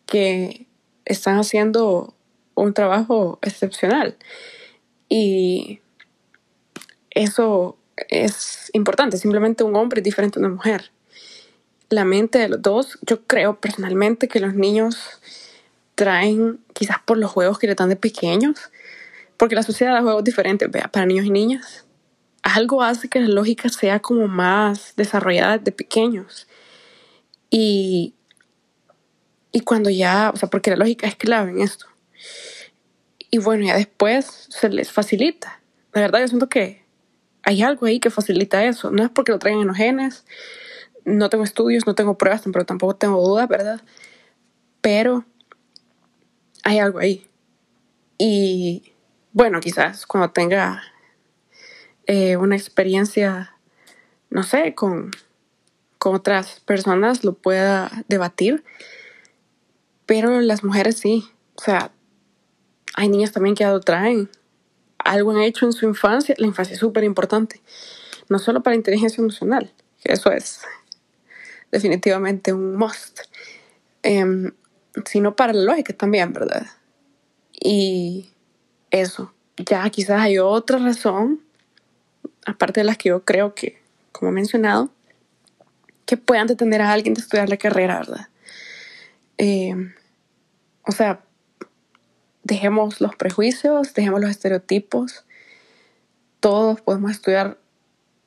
que 0.05 0.67
están 1.05 1.37
haciendo 1.37 2.13
un 2.53 2.73
trabajo 2.73 3.39
excepcional. 3.41 4.17
Y 5.09 5.79
eso 7.15 7.77
es 8.09 8.69
importante. 8.73 9.17
Simplemente 9.17 9.63
un 9.63 9.75
hombre 9.75 10.01
es 10.01 10.03
diferente 10.03 10.37
a 10.37 10.41
una 10.41 10.49
mujer. 10.49 10.91
La 11.89 12.05
mente 12.05 12.39
de 12.39 12.49
los 12.49 12.61
dos, 12.61 12.99
yo 13.01 13.25
creo 13.25 13.59
personalmente 13.59 14.27
que 14.27 14.39
los 14.39 14.53
niños 14.53 14.97
traen, 15.95 16.59
quizás 16.73 16.97
por 17.03 17.17
los 17.17 17.31
juegos 17.31 17.57
que 17.57 17.67
le 17.67 17.75
dan 17.75 17.89
de 17.89 17.95
pequeños, 17.95 18.69
porque 19.37 19.55
la 19.55 19.63
sociedad 19.63 19.93
da 19.93 20.01
juegos 20.01 20.23
diferentes, 20.23 20.69
vea, 20.69 20.89
para 20.89 21.05
niños 21.05 21.25
y 21.25 21.31
niñas. 21.31 21.85
Algo 22.43 22.83
hace 22.83 23.07
que 23.07 23.19
la 23.19 23.29
lógica 23.29 23.69
sea 23.69 23.99
como 23.99 24.27
más 24.27 24.93
desarrollada 24.97 25.57
de 25.57 25.71
pequeños. 25.71 26.47
Y, 27.49 28.13
y 29.51 29.61
cuando 29.61 29.89
ya, 29.89 30.31
o 30.33 30.37
sea, 30.37 30.49
porque 30.49 30.71
la 30.71 30.77
lógica 30.77 31.07
es 31.07 31.15
clave 31.15 31.51
en 31.51 31.61
esto. 31.61 31.85
Y 33.31 33.37
bueno, 33.37 33.65
ya 33.65 33.75
después 33.75 34.47
se 34.49 34.69
les 34.69 34.91
facilita. 34.91 35.61
La 35.93 36.01
verdad, 36.01 36.19
yo 36.19 36.27
siento 36.27 36.49
que 36.49 36.84
hay 37.45 37.61
algo 37.61 37.85
ahí 37.85 37.99
que 37.99 38.09
facilita 38.09 38.65
eso. 38.65 38.91
No 38.91 39.03
es 39.03 39.09
porque 39.09 39.31
lo 39.31 39.39
traigan 39.39 39.61
en 39.61 39.67
los 39.67 39.77
genes, 39.77 40.25
no 41.05 41.29
tengo 41.29 41.43
estudios, 41.43 41.85
no 41.85 41.95
tengo 41.95 42.17
pruebas, 42.17 42.41
pero 42.51 42.65
tampoco 42.65 42.95
tengo 42.95 43.21
dudas, 43.21 43.47
¿verdad? 43.47 43.81
Pero 44.81 45.23
hay 46.63 46.79
algo 46.79 46.99
ahí. 46.99 47.27
Y 48.17 48.91
bueno, 49.31 49.59
quizás 49.59 50.07
cuando 50.07 50.31
tenga 50.31 50.81
eh, 52.07 52.35
una 52.35 52.55
experiencia, 52.55 53.55
no 54.31 54.41
sé, 54.41 54.73
con, 54.73 55.11
con 55.99 56.15
otras 56.15 56.61
personas 56.61 57.23
lo 57.23 57.33
pueda 57.33 57.91
debatir. 58.07 58.63
Pero 60.07 60.41
las 60.41 60.63
mujeres 60.63 60.97
sí. 60.97 61.29
O 61.55 61.61
sea, 61.61 61.91
hay 62.95 63.09
niñas 63.09 63.31
también 63.31 63.55
que 63.55 63.65
lo 63.65 63.79
traen. 63.81 64.29
Algo 65.05 65.31
han 65.31 65.39
hecho 65.39 65.65
en 65.65 65.71
su 65.71 65.85
infancia. 65.85 66.35
La 66.37 66.47
infancia 66.47 66.73
es 66.73 66.79
súper 66.79 67.05
importante. 67.05 67.61
No 68.27 68.39
solo 68.39 68.61
para 68.61 68.75
inteligencia 68.75 69.21
emocional, 69.21 69.71
eso 70.03 70.31
es 70.31 70.61
definitivamente 71.71 72.53
un 72.53 72.75
must, 72.75 73.19
em, 74.01 74.51
sino 75.05 75.35
para 75.35 75.53
la 75.53 75.63
lógica 75.63 75.93
también, 75.93 76.33
¿verdad? 76.33 76.65
Y 77.53 78.29
eso, 78.89 79.33
ya 79.57 79.87
quizás 79.89 80.21
hay 80.21 80.39
otra 80.39 80.79
razón, 80.79 81.41
aparte 82.45 82.79
de 82.79 82.85
las 82.85 82.97
que 82.97 83.09
yo 83.09 83.23
creo 83.23 83.53
que, 83.53 83.81
como 84.11 84.31
he 84.31 84.33
mencionado, 84.33 84.89
que 86.05 86.17
puedan 86.17 86.47
detener 86.47 86.81
a 86.81 86.91
alguien 86.91 87.13
de 87.13 87.21
estudiar 87.21 87.49
la 87.49 87.57
carrera, 87.57 87.99
¿verdad? 87.99 88.29
Em, 89.37 89.93
o 90.83 90.91
sea, 90.91 91.23
dejemos 92.45 93.01
los 93.01 93.15
prejuicios, 93.15 93.93
dejemos 93.95 94.21
los 94.21 94.29
estereotipos. 94.29 95.25
Todos 96.39 96.79
podemos 96.79 97.11
estudiar 97.11 97.57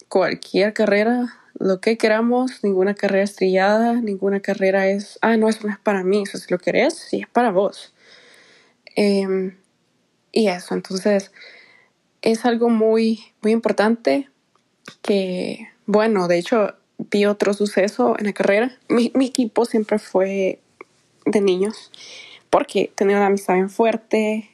cualquier 0.08 0.74
carrera, 0.74 1.36
lo 1.58 1.80
que 1.80 1.96
queramos, 1.96 2.64
ninguna 2.64 2.94
carrera 2.94 3.22
estrellada, 3.22 3.94
ninguna 3.94 4.40
carrera 4.40 4.88
es, 4.88 5.18
ah, 5.22 5.36
no, 5.36 5.48
eso 5.48 5.60
no 5.66 5.72
es 5.72 5.78
para 5.78 6.02
mí, 6.02 6.24
eso 6.26 6.36
si 6.36 6.50
lo 6.50 6.58
querés, 6.58 6.94
sí 6.94 7.20
es 7.20 7.28
para 7.28 7.52
vos. 7.52 7.94
Em, 8.96 9.56
y 10.32 10.48
eso, 10.48 10.74
entonces, 10.74 11.30
es 12.20 12.44
algo 12.44 12.70
muy, 12.70 13.20
muy 13.40 13.52
importante 13.52 14.28
que, 15.00 15.68
bueno, 15.86 16.26
de 16.26 16.38
hecho, 16.38 16.74
vi 16.98 17.24
otro 17.26 17.54
suceso 17.54 18.16
en 18.18 18.26
la 18.26 18.32
carrera. 18.32 18.76
Mi, 18.88 19.12
mi 19.14 19.26
equipo 19.26 19.64
siempre 19.64 20.00
fue 20.00 20.60
de 21.24 21.40
niños 21.40 21.92
porque 22.50 22.92
tenía 22.94 23.16
una 23.16 23.26
amistad 23.26 23.54
bien 23.54 23.70
fuerte, 23.70 24.50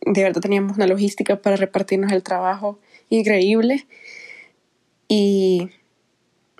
de 0.00 0.22
verdad 0.22 0.40
teníamos 0.40 0.76
una 0.76 0.86
logística 0.86 1.36
para 1.36 1.56
repartirnos 1.56 2.12
el 2.12 2.22
trabajo 2.22 2.78
increíble 3.10 3.86
y 5.08 5.70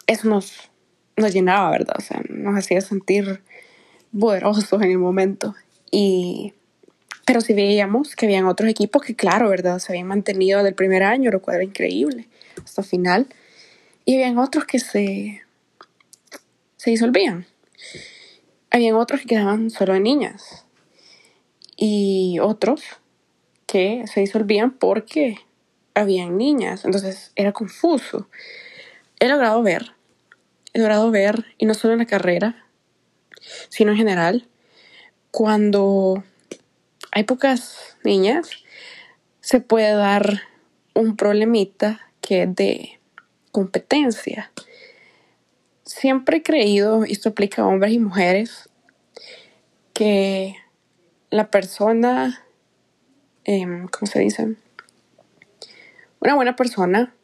eso 0.07 0.29
nos, 0.29 0.71
nos 1.17 1.33
llenaba, 1.33 1.71
¿verdad? 1.71 1.97
O 1.99 2.03
sea, 2.03 2.21
nos 2.29 2.57
hacía 2.57 2.81
sentir 2.81 3.43
poderosos 4.19 4.81
en 4.83 4.91
el 4.91 4.99
momento 4.99 5.55
y 5.91 6.55
pero 7.29 7.43
sí 7.43 7.53
veíamos 7.53 8.17
que 8.17 8.25
habían 8.25 8.47
otros 8.47 8.71
equipos 8.71 9.03
que, 9.03 9.15
claro, 9.15 9.51
¿verdad? 9.51 9.81
Se 9.81 9.93
habían 9.93 10.07
mantenido 10.07 10.63
del 10.63 10.75
primer 10.75 11.03
año, 11.03 11.31
lo 11.31 11.43
cual 11.43 11.57
era 11.57 11.65
increíble, 11.65 12.27
hasta 12.65 12.83
final. 12.83 13.27
Y 14.07 14.15
habían 14.15 14.39
otros 14.39 14.65
que 14.65 14.79
se, 14.79 15.43
se 16.79 16.91
disolvían 16.91 17.45
habían 18.71 18.97
otros 18.97 19.21
que 19.21 19.29
quedaban 19.29 19.71
solo 19.71 19.95
de 19.95 20.01
niñas 20.01 20.67
y 21.77 22.39
otros 22.41 22.83
que 23.67 24.05
se 24.07 24.21
disolvían 24.21 24.73
porque 24.73 25.37
habían 25.95 26.37
niñas. 26.37 26.85
Entonces 26.85 27.33
era 27.37 27.53
confuso. 27.53 28.29
He 29.21 29.29
logrado 29.29 29.63
ver, 29.63 29.93
he 30.73 30.79
logrado 30.79 31.11
ver, 31.11 31.47
y 31.59 31.67
no 31.67 31.75
solo 31.75 31.95
en 31.95 32.01
la 32.01 32.07
carrera, 32.07 32.67
sino 33.69 33.93
en 33.93 33.97
general, 33.97 34.49
cuando 35.31 36.23
hay 37.11 37.25
pocas 37.25 37.97
niñas, 38.05 38.51
se 39.41 39.61
puede 39.61 39.93
dar 39.93 40.43
un 40.95 41.17
problemita 41.17 42.01
que 42.21 42.43
es 42.43 42.55
de 42.55 43.01
competencia 43.51 44.51
siempre 45.99 46.39
he 46.39 46.43
creído, 46.43 47.05
y 47.05 47.13
esto 47.13 47.31
aplica 47.31 47.63
a 47.63 47.67
hombres 47.67 47.93
y 47.93 47.99
mujeres, 47.99 48.69
que 49.93 50.55
la 51.31 51.51
persona, 51.51 52.45
em, 53.45 53.89
¿cómo 53.89 54.07
se 54.07 54.21
dice? 54.21 54.55
Una 56.21 56.35
buena 56.37 56.55
persona 56.55 57.15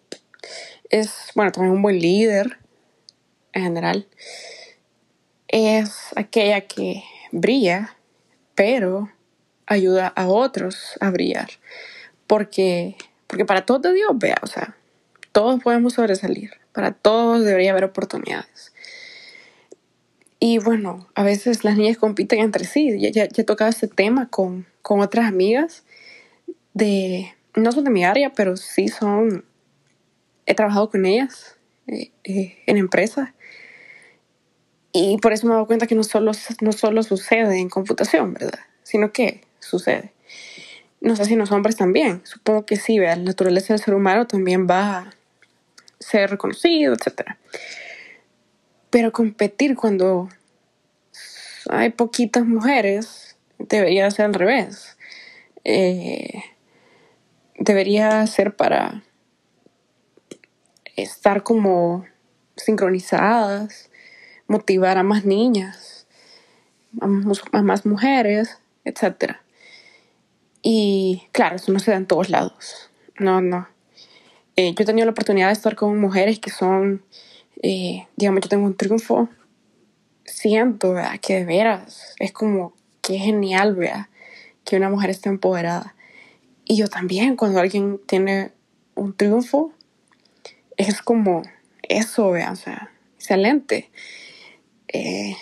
es, 0.90 1.30
bueno, 1.36 1.52
también 1.52 1.74
un 1.74 1.82
buen 1.82 2.00
líder 2.00 2.58
en 3.52 3.62
general. 3.62 4.08
Es 5.46 6.10
aquella 6.16 6.62
que 6.62 7.04
brilla, 7.30 7.96
pero 8.56 9.08
ayuda 9.66 10.08
a 10.08 10.26
otros 10.26 10.98
a 11.00 11.10
brillar. 11.10 11.48
Porque, 12.26 12.96
porque 13.28 13.44
para 13.44 13.64
todo 13.64 13.92
Dios, 13.92 14.10
vea, 14.14 14.38
o 14.42 14.48
sea, 14.48 14.76
todos 15.30 15.62
podemos 15.62 15.94
sobresalir. 15.94 16.63
Para 16.74 16.92
todos 16.92 17.44
debería 17.44 17.70
haber 17.70 17.84
oportunidades. 17.84 18.72
Y 20.40 20.58
bueno, 20.58 21.08
a 21.14 21.22
veces 21.22 21.64
las 21.64 21.78
niñas 21.78 21.96
compiten 21.96 22.40
entre 22.40 22.66
sí. 22.66 22.98
Ya, 22.98 23.10
ya, 23.10 23.24
he 23.24 23.44
tocado 23.44 23.70
este 23.70 23.88
tema 23.88 24.28
con, 24.28 24.66
con 24.82 25.00
otras 25.00 25.26
amigas 25.26 25.84
de, 26.74 27.32
no 27.54 27.72
son 27.72 27.84
de 27.84 27.90
mi 27.90 28.04
área, 28.04 28.32
pero 28.34 28.56
sí 28.58 28.88
son, 28.88 29.44
he 30.44 30.54
trabajado 30.54 30.90
con 30.90 31.06
ellas 31.06 31.56
eh, 31.86 32.10
eh, 32.24 32.58
en 32.66 32.76
empresas. 32.76 33.30
Y 34.92 35.16
por 35.18 35.32
eso 35.32 35.46
me 35.46 35.52
he 35.52 35.54
dado 35.54 35.66
cuenta 35.66 35.86
que 35.86 35.94
no 35.94 36.04
solo, 36.04 36.32
no 36.60 36.72
solo 36.72 37.02
sucede 37.02 37.58
en 37.58 37.70
computación, 37.70 38.34
¿verdad? 38.34 38.60
Sino 38.82 39.12
que 39.12 39.40
sucede. 39.60 40.12
No 41.00 41.16
sé 41.16 41.24
si 41.24 41.36
los 41.36 41.52
hombres 41.52 41.76
también. 41.76 42.20
Supongo 42.24 42.66
que 42.66 42.76
sí, 42.76 42.98
¿verdad? 42.98 43.16
la 43.16 43.24
naturaleza 43.24 43.74
del 43.74 43.82
ser 43.82 43.94
humano 43.94 44.26
también 44.26 44.66
va 44.68 45.14
ser 46.00 46.30
reconocido, 46.30 46.94
etc. 46.94 47.36
Pero 48.90 49.12
competir 49.12 49.76
cuando 49.76 50.28
hay 51.70 51.90
poquitas 51.90 52.44
mujeres 52.44 53.36
debería 53.58 54.10
ser 54.10 54.26
al 54.26 54.34
revés. 54.34 54.96
Eh, 55.64 56.42
debería 57.58 58.26
ser 58.26 58.54
para 58.54 59.02
estar 60.96 61.42
como 61.42 62.04
sincronizadas, 62.56 63.90
motivar 64.46 64.98
a 64.98 65.02
más 65.02 65.24
niñas, 65.24 66.06
a, 67.00 67.06
más 67.62 67.86
mujeres, 67.86 68.58
etc. 68.84 69.36
Y 70.62 71.26
claro, 71.32 71.56
eso 71.56 71.72
no 71.72 71.78
se 71.78 71.90
da 71.90 71.96
en 71.96 72.06
todos 72.06 72.30
lados. 72.30 72.90
No, 73.18 73.40
no. 73.40 73.73
Eh, 74.56 74.74
yo 74.74 74.82
he 74.82 74.86
tenido 74.86 75.04
la 75.04 75.12
oportunidad 75.12 75.48
de 75.48 75.52
estar 75.52 75.74
con 75.74 75.98
mujeres 75.98 76.38
que 76.38 76.50
son, 76.50 77.02
eh, 77.62 78.06
digamos, 78.16 78.42
yo 78.42 78.48
tengo 78.48 78.66
un 78.66 78.76
triunfo, 78.76 79.28
siento 80.24 80.94
que 81.20 81.34
de 81.34 81.44
veras 81.44 82.14
es 82.18 82.32
como 82.32 82.72
que 83.02 83.18
genial, 83.18 83.74
vea, 83.74 84.10
que 84.64 84.76
una 84.76 84.90
mujer 84.90 85.10
esté 85.10 85.28
empoderada. 85.28 85.94
Y 86.64 86.76
yo 86.76 86.88
también, 86.88 87.36
cuando 87.36 87.60
alguien 87.60 88.00
tiene 88.06 88.52
un 88.94 89.14
triunfo, 89.14 89.72
es 90.76 91.02
como 91.02 91.42
eso, 91.82 92.30
vea, 92.30 92.52
o 92.52 92.56
sea, 92.56 92.90
excelente. 93.16 93.90
Eh, 94.88 95.36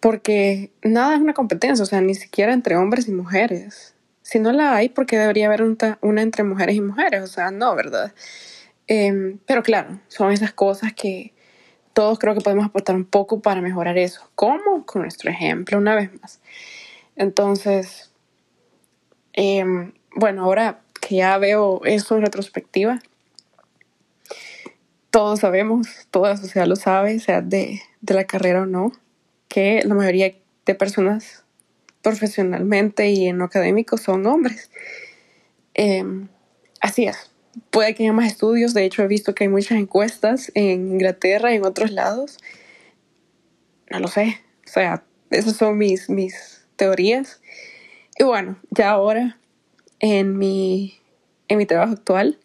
porque 0.00 0.72
nada 0.82 1.14
es 1.14 1.20
una 1.20 1.34
competencia, 1.34 1.82
o 1.82 1.86
sea, 1.86 2.00
ni 2.00 2.14
siquiera 2.14 2.52
entre 2.52 2.76
hombres 2.76 3.08
y 3.08 3.12
mujeres. 3.12 3.94
Si 4.30 4.38
no 4.38 4.52
la 4.52 4.76
hay, 4.76 4.90
porque 4.90 5.18
debería 5.18 5.48
haber 5.48 5.60
una 5.62 6.22
entre 6.22 6.44
mujeres 6.44 6.76
y 6.76 6.80
mujeres? 6.80 7.20
O 7.24 7.26
sea, 7.26 7.50
no, 7.50 7.74
¿verdad? 7.74 8.14
Em, 8.86 9.38
pero 9.44 9.64
claro, 9.64 9.98
son 10.06 10.30
esas 10.30 10.52
cosas 10.52 10.92
que 10.92 11.32
todos 11.94 12.20
creo 12.20 12.34
que 12.34 12.40
podemos 12.40 12.64
aportar 12.64 12.94
un 12.94 13.04
poco 13.04 13.40
para 13.40 13.60
mejorar 13.60 13.98
eso. 13.98 14.30
¿Cómo? 14.36 14.86
Con 14.86 15.02
nuestro 15.02 15.32
ejemplo, 15.32 15.78
una 15.78 15.96
vez 15.96 16.12
más. 16.20 16.38
Entonces, 17.16 18.12
em, 19.32 19.94
bueno, 20.14 20.44
ahora 20.44 20.78
que 21.00 21.16
ya 21.16 21.36
veo 21.38 21.80
eso 21.84 22.16
en 22.16 22.22
retrospectiva, 22.22 23.00
todos 25.10 25.40
sabemos, 25.40 26.06
toda 26.12 26.30
la 26.30 26.36
sociedad 26.36 26.68
lo 26.68 26.76
sabe, 26.76 27.18
sea 27.18 27.40
de, 27.40 27.82
de 28.00 28.14
la 28.14 28.22
carrera 28.22 28.62
o 28.62 28.66
no, 28.66 28.92
que 29.48 29.82
la 29.84 29.96
mayoría 29.96 30.32
de 30.66 30.74
personas 30.76 31.39
profesionalmente 32.02 33.10
y 33.10 33.26
en 33.26 33.38
lo 33.38 33.44
académico 33.44 33.98
son 33.98 34.26
hombres. 34.26 34.70
Em, 35.74 36.28
así 36.80 37.06
es. 37.06 37.30
Puede 37.70 37.94
que 37.94 38.04
haya 38.04 38.12
más 38.12 38.26
estudios, 38.26 38.74
de 38.74 38.84
hecho 38.84 39.02
he 39.02 39.08
visto 39.08 39.34
que 39.34 39.44
hay 39.44 39.48
muchas 39.48 39.78
encuestas 39.78 40.52
en 40.54 40.92
Inglaterra 40.92 41.52
y 41.52 41.56
en 41.56 41.64
otros 41.64 41.90
lados. 41.90 42.38
No 43.90 43.98
lo 43.98 44.08
sé, 44.08 44.40
o 44.66 44.68
sea, 44.68 45.04
esas 45.30 45.56
son 45.56 45.76
mis, 45.76 46.08
mis 46.08 46.64
teorías. 46.76 47.40
Y 48.18 48.24
bueno, 48.24 48.56
ya 48.70 48.90
ahora 48.90 49.38
en 49.98 50.38
mi, 50.38 51.00
en 51.48 51.58
mi 51.58 51.66
trabajo 51.66 51.92
actual 51.92 52.38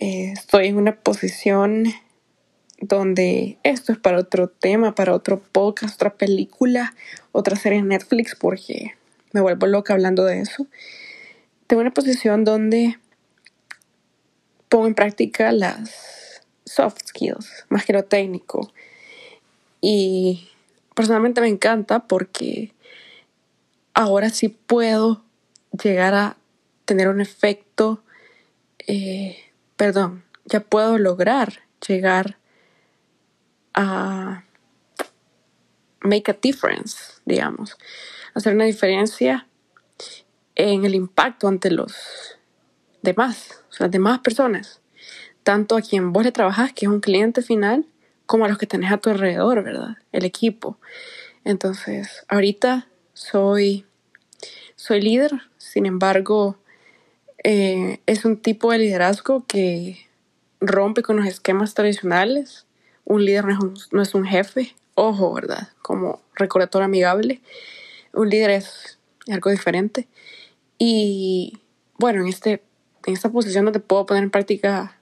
eh, 0.00 0.32
estoy 0.32 0.68
en 0.68 0.76
una 0.76 1.00
posición 1.00 1.86
donde 2.80 3.58
esto 3.62 3.92
es 3.92 3.98
para 3.98 4.18
otro 4.18 4.48
tema, 4.48 4.94
para 4.94 5.14
otro 5.14 5.40
podcast, 5.40 5.96
otra 5.96 6.14
película, 6.14 6.94
otra 7.32 7.56
serie 7.56 7.78
en 7.78 7.88
Netflix, 7.88 8.36
porque 8.36 8.94
me 9.32 9.40
vuelvo 9.40 9.66
loca 9.66 9.94
hablando 9.94 10.24
de 10.24 10.40
eso. 10.40 10.66
Tengo 11.66 11.82
una 11.82 11.92
posición 11.92 12.44
donde 12.44 12.98
pongo 14.68 14.86
en 14.86 14.94
práctica 14.94 15.52
las 15.52 16.42
soft 16.64 16.98
skills, 17.06 17.66
más 17.68 17.84
que 17.84 17.92
lo 17.92 18.04
técnico. 18.04 18.72
Y 19.80 20.48
personalmente 20.94 21.40
me 21.40 21.48
encanta 21.48 22.06
porque 22.06 22.74
ahora 23.94 24.30
sí 24.30 24.48
puedo 24.48 25.24
llegar 25.82 26.14
a 26.14 26.36
tener 26.84 27.08
un 27.08 27.20
efecto, 27.20 28.02
eh, 28.86 29.36
perdón, 29.76 30.24
ya 30.44 30.60
puedo 30.60 30.98
lograr 30.98 31.60
llegar 31.86 32.37
a 33.78 34.42
make 36.00 36.30
a 36.30 36.36
difference, 36.40 37.20
digamos, 37.24 37.78
hacer 38.34 38.54
una 38.54 38.64
diferencia 38.64 39.46
en 40.56 40.84
el 40.84 40.94
impacto 40.94 41.46
ante 41.46 41.70
los 41.70 41.94
demás, 43.02 43.62
o 43.70 43.72
sea, 43.72 43.86
las 43.86 43.92
demás 43.92 44.18
personas, 44.18 44.80
tanto 45.44 45.76
a 45.76 45.82
quien 45.82 46.12
vos 46.12 46.24
le 46.24 46.32
trabajás, 46.32 46.72
que 46.72 46.86
es 46.86 46.90
un 46.90 47.00
cliente 47.00 47.40
final, 47.40 47.86
como 48.26 48.44
a 48.44 48.48
los 48.48 48.58
que 48.58 48.66
tenés 48.66 48.90
a 48.90 48.98
tu 48.98 49.10
alrededor, 49.10 49.62
¿verdad? 49.62 49.96
El 50.10 50.24
equipo. 50.24 50.78
Entonces, 51.44 52.24
ahorita 52.28 52.88
soy, 53.14 53.86
soy 54.74 55.00
líder, 55.00 55.32
sin 55.56 55.86
embargo, 55.86 56.58
eh, 57.44 58.00
es 58.06 58.24
un 58.24 58.38
tipo 58.38 58.72
de 58.72 58.78
liderazgo 58.78 59.46
que 59.46 60.08
rompe 60.60 61.02
con 61.02 61.16
los 61.16 61.26
esquemas 61.26 61.74
tradicionales 61.74 62.66
un 63.08 63.24
líder 63.24 63.46
no 63.46 64.02
es 64.02 64.14
un, 64.14 64.26
jefe, 64.26 64.76
ojo, 64.94 65.32
¿verdad? 65.32 65.70
Como 65.80 66.20
recordatorio 66.34 66.84
amigable. 66.84 67.40
Un 68.12 68.28
líder 68.28 68.50
es 68.50 68.98
algo 69.30 69.50
diferente. 69.50 70.06
Y 70.76 71.58
bueno, 71.96 72.20
en, 72.20 72.28
este, 72.28 72.62
en 73.06 73.14
esta 73.14 73.30
posición 73.30 73.64
donde 73.64 73.80
puedo 73.80 74.04
poner 74.04 74.24
en 74.24 74.30
práctica 74.30 74.98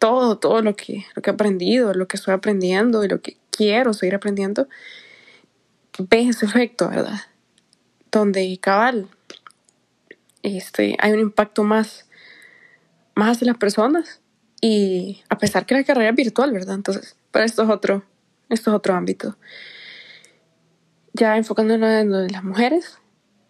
todo, 0.00 0.38
todo 0.38 0.60
lo 0.60 0.74
que, 0.74 1.06
lo 1.14 1.22
que 1.22 1.30
he 1.30 1.32
aprendido, 1.32 1.94
lo 1.94 2.08
que 2.08 2.16
estoy 2.16 2.34
aprendiendo 2.34 3.04
y 3.04 3.08
lo 3.08 3.20
que 3.20 3.36
quiero 3.52 3.94
seguir 3.94 4.16
aprendiendo, 4.16 4.68
ves 5.96 6.36
ese 6.36 6.46
efecto, 6.46 6.88
¿verdad? 6.88 7.20
Donde 8.10 8.58
cabal, 8.60 9.08
este, 10.42 10.96
hay 10.98 11.12
un 11.12 11.20
impacto 11.20 11.62
más, 11.62 12.08
más 13.14 13.36
hacia 13.36 13.46
las 13.46 13.58
personas 13.58 14.20
y 14.60 15.22
a 15.28 15.38
pesar 15.38 15.66
que 15.66 15.74
la 15.74 15.84
carrera 15.84 16.10
es 16.10 16.16
virtual, 16.16 16.52
¿verdad? 16.52 16.74
Entonces, 16.74 17.16
pero 17.30 17.44
esto 17.44 17.62
es 17.62 17.70
otro, 17.70 18.04
esto 18.48 18.70
es 18.70 18.76
otro 18.76 18.94
ámbito. 18.94 19.36
Ya 21.12 21.36
enfocándonos 21.36 21.90
en 21.90 22.10
lo 22.10 22.18
de 22.18 22.30
las 22.30 22.44
mujeres, 22.44 22.98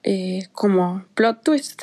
eh, 0.02 0.48
como 0.52 1.04
plot 1.14 1.42
twist. 1.42 1.82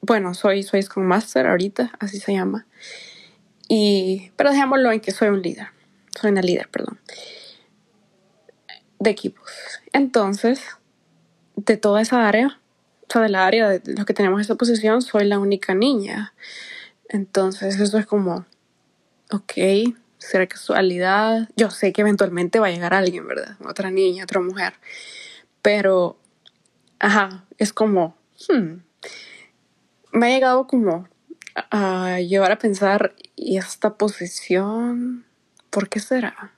Bueno, 0.00 0.34
soy, 0.34 0.62
soy 0.62 0.82
Scrum 0.82 1.06
Master 1.06 1.46
ahorita, 1.46 1.92
así 2.00 2.18
se 2.18 2.32
llama. 2.32 2.66
Y, 3.68 4.32
pero 4.36 4.50
dejémoslo 4.50 4.92
en 4.92 5.00
que 5.00 5.12
soy 5.12 5.28
un 5.28 5.42
líder. 5.42 5.68
Soy 6.20 6.30
una 6.30 6.42
líder, 6.42 6.68
perdón. 6.68 7.00
De 8.98 9.10
equipos. 9.10 9.50
Entonces, 9.92 10.60
de 11.56 11.76
toda 11.76 12.02
esa 12.02 12.28
área, 12.28 12.60
o 13.08 13.12
sea, 13.12 13.22
de 13.22 13.28
la 13.28 13.46
área 13.46 13.68
de 13.68 13.94
los 13.94 14.04
que 14.04 14.14
tenemos 14.14 14.40
esa 14.40 14.56
posición, 14.56 15.02
soy 15.02 15.24
la 15.24 15.38
única 15.38 15.74
niña. 15.74 16.34
Entonces 17.12 17.78
eso 17.78 17.98
es 17.98 18.06
como, 18.06 18.46
ok, 19.30 19.52
será 20.16 20.46
casualidad. 20.46 21.48
Yo 21.56 21.70
sé 21.70 21.92
que 21.92 22.00
eventualmente 22.00 22.58
va 22.58 22.68
a 22.68 22.70
llegar 22.70 22.94
alguien, 22.94 23.26
¿verdad? 23.28 23.56
Otra 23.66 23.90
niña, 23.90 24.24
otra 24.24 24.40
mujer. 24.40 24.72
Pero, 25.60 26.18
ajá, 26.98 27.44
es 27.58 27.72
como, 27.74 28.16
hmm, 28.48 28.76
me 30.12 30.26
ha 30.26 30.30
llegado 30.30 30.66
como 30.66 31.06
a 31.70 32.20
llevar 32.20 32.52
a 32.52 32.58
pensar, 32.58 33.14
¿y 33.36 33.58
esta 33.58 33.94
posición? 33.98 35.26
¿Por 35.68 35.90
qué 35.90 36.00
será? 36.00 36.52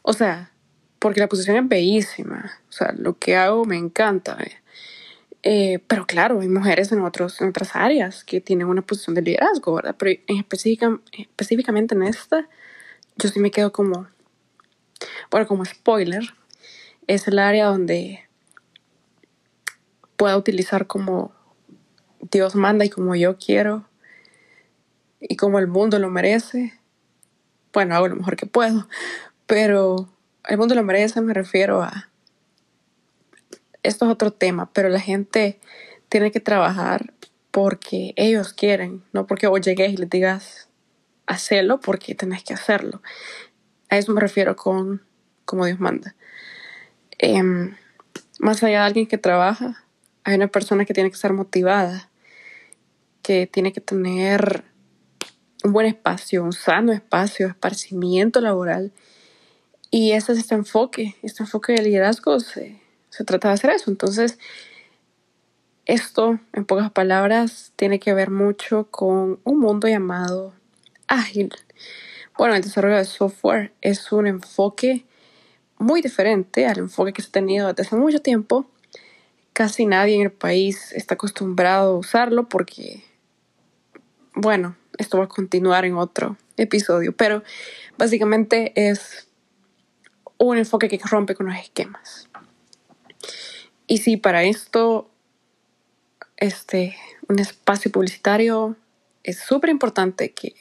O 0.00 0.14
sea, 0.14 0.52
porque 0.98 1.20
la 1.20 1.28
posición 1.28 1.56
es 1.56 1.68
bellísima. 1.68 2.50
O 2.70 2.72
sea, 2.72 2.94
lo 2.96 3.18
que 3.18 3.36
hago 3.36 3.66
me 3.66 3.76
encanta. 3.76 4.38
¿eh? 4.40 4.61
Eh, 5.42 5.80
pero 5.88 6.06
claro, 6.06 6.40
hay 6.40 6.48
mujeres 6.48 6.92
en, 6.92 7.00
otros, 7.00 7.40
en 7.40 7.48
otras 7.48 7.74
áreas 7.74 8.22
que 8.22 8.40
tienen 8.40 8.68
una 8.68 8.82
posición 8.82 9.14
de 9.14 9.22
liderazgo, 9.22 9.74
¿verdad? 9.74 9.96
Pero 9.98 10.20
en 10.26 10.36
específica, 10.36 11.00
específicamente 11.12 11.94
en 11.94 12.04
esta, 12.04 12.48
yo 13.16 13.28
sí 13.28 13.40
me 13.40 13.50
quedo 13.50 13.72
como, 13.72 14.06
bueno, 15.30 15.46
como 15.46 15.64
spoiler, 15.64 16.22
es 17.08 17.26
el 17.26 17.40
área 17.40 17.66
donde 17.66 18.28
puedo 20.16 20.38
utilizar 20.38 20.86
como 20.86 21.32
Dios 22.20 22.54
manda 22.54 22.84
y 22.84 22.90
como 22.90 23.16
yo 23.16 23.36
quiero 23.36 23.88
y 25.20 25.36
como 25.36 25.58
el 25.58 25.66
mundo 25.66 25.98
lo 25.98 26.10
merece. 26.10 26.78
Bueno, 27.72 27.96
hago 27.96 28.06
lo 28.06 28.16
mejor 28.16 28.36
que 28.36 28.46
puedo, 28.46 28.88
pero 29.46 30.08
el 30.48 30.58
mundo 30.58 30.76
lo 30.76 30.84
merece, 30.84 31.20
me 31.20 31.34
refiero 31.34 31.82
a 31.82 32.11
esto 33.82 34.04
es 34.04 34.10
otro 34.10 34.32
tema, 34.32 34.70
pero 34.72 34.88
la 34.88 35.00
gente 35.00 35.60
tiene 36.08 36.30
que 36.30 36.40
trabajar 36.40 37.12
porque 37.50 38.14
ellos 38.16 38.52
quieren, 38.52 39.02
no 39.12 39.26
porque 39.26 39.46
vos 39.46 39.60
llegues 39.60 39.92
y 39.92 39.96
les 39.96 40.10
digas 40.10 40.68
hacerlo 41.26 41.80
porque 41.80 42.14
tenés 42.14 42.44
que 42.44 42.54
hacerlo. 42.54 43.02
A 43.88 43.98
eso 43.98 44.12
me 44.12 44.20
refiero 44.20 44.56
con 44.56 45.02
como 45.44 45.66
Dios 45.66 45.80
manda. 45.80 46.14
Em, 47.18 47.76
más 48.38 48.62
allá 48.62 48.80
de 48.80 48.86
alguien 48.86 49.06
que 49.06 49.18
trabaja, 49.18 49.84
hay 50.24 50.36
una 50.36 50.48
persona 50.48 50.84
que 50.84 50.94
tiene 50.94 51.10
que 51.10 51.14
estar 51.14 51.32
motivada, 51.32 52.10
que 53.22 53.46
tiene 53.46 53.72
que 53.72 53.80
tener 53.80 54.64
un 55.64 55.72
buen 55.72 55.86
espacio, 55.86 56.42
un 56.42 56.52
sano 56.52 56.92
espacio, 56.92 57.46
esparcimiento 57.46 58.40
laboral. 58.40 58.92
Y 59.90 60.12
ese 60.12 60.32
es 60.32 60.38
este 60.38 60.54
enfoque, 60.54 61.16
este 61.22 61.42
enfoque 61.42 61.72
de 61.72 61.82
liderazgo 61.82 62.40
se, 62.40 62.81
se 63.12 63.24
trata 63.24 63.48
de 63.48 63.54
hacer 63.54 63.70
eso. 63.70 63.90
Entonces, 63.90 64.38
Esto, 65.84 66.38
en 66.52 66.64
pocas 66.64 66.92
palabras, 66.92 67.72
tiene 67.74 67.98
que 67.98 68.14
ver 68.14 68.30
mucho 68.30 68.86
con 68.90 69.40
un 69.42 69.58
mundo 69.58 69.88
llamado 69.88 70.54
ágil. 71.08 71.52
Bueno, 72.38 72.54
el 72.54 72.62
desarrollo 72.62 72.96
de 72.96 73.04
software 73.04 73.72
es 73.80 74.12
un 74.12 74.28
enfoque 74.28 75.04
muy 75.78 76.00
diferente 76.00 76.66
al 76.66 76.78
enfoque 76.78 77.12
que 77.12 77.20
se 77.20 77.28
ha 77.28 77.32
tenido 77.32 77.66
desde 77.66 77.82
hace 77.82 77.96
mucho 77.96 78.22
tiempo. 78.22 78.70
Casi 79.52 79.86
nadie 79.86 80.14
en 80.14 80.22
el 80.22 80.32
país 80.32 80.92
está 80.92 81.14
acostumbrado 81.14 81.94
a 81.94 81.98
usarlo 81.98 82.48
porque, 82.48 83.02
bueno, 84.34 84.76
esto 84.98 85.18
va 85.18 85.24
a 85.24 85.28
continuar 85.28 85.84
en 85.84 85.96
otro 85.96 86.36
episodio, 86.56 87.12
pero 87.14 87.42
básicamente 87.98 88.72
es 88.76 89.26
un 90.38 90.58
enfoque 90.58 90.88
que 90.88 91.00
rompe 91.04 91.34
con 91.34 91.46
los 91.46 91.56
esquemas. 91.56 92.28
Y 93.86 93.98
si 93.98 94.16
para 94.16 94.44
esto, 94.44 95.10
este, 96.36 96.96
un 97.28 97.38
espacio 97.38 97.90
publicitario 97.90 98.76
es 99.22 99.38
súper 99.38 99.70
importante 99.70 100.32
que 100.32 100.54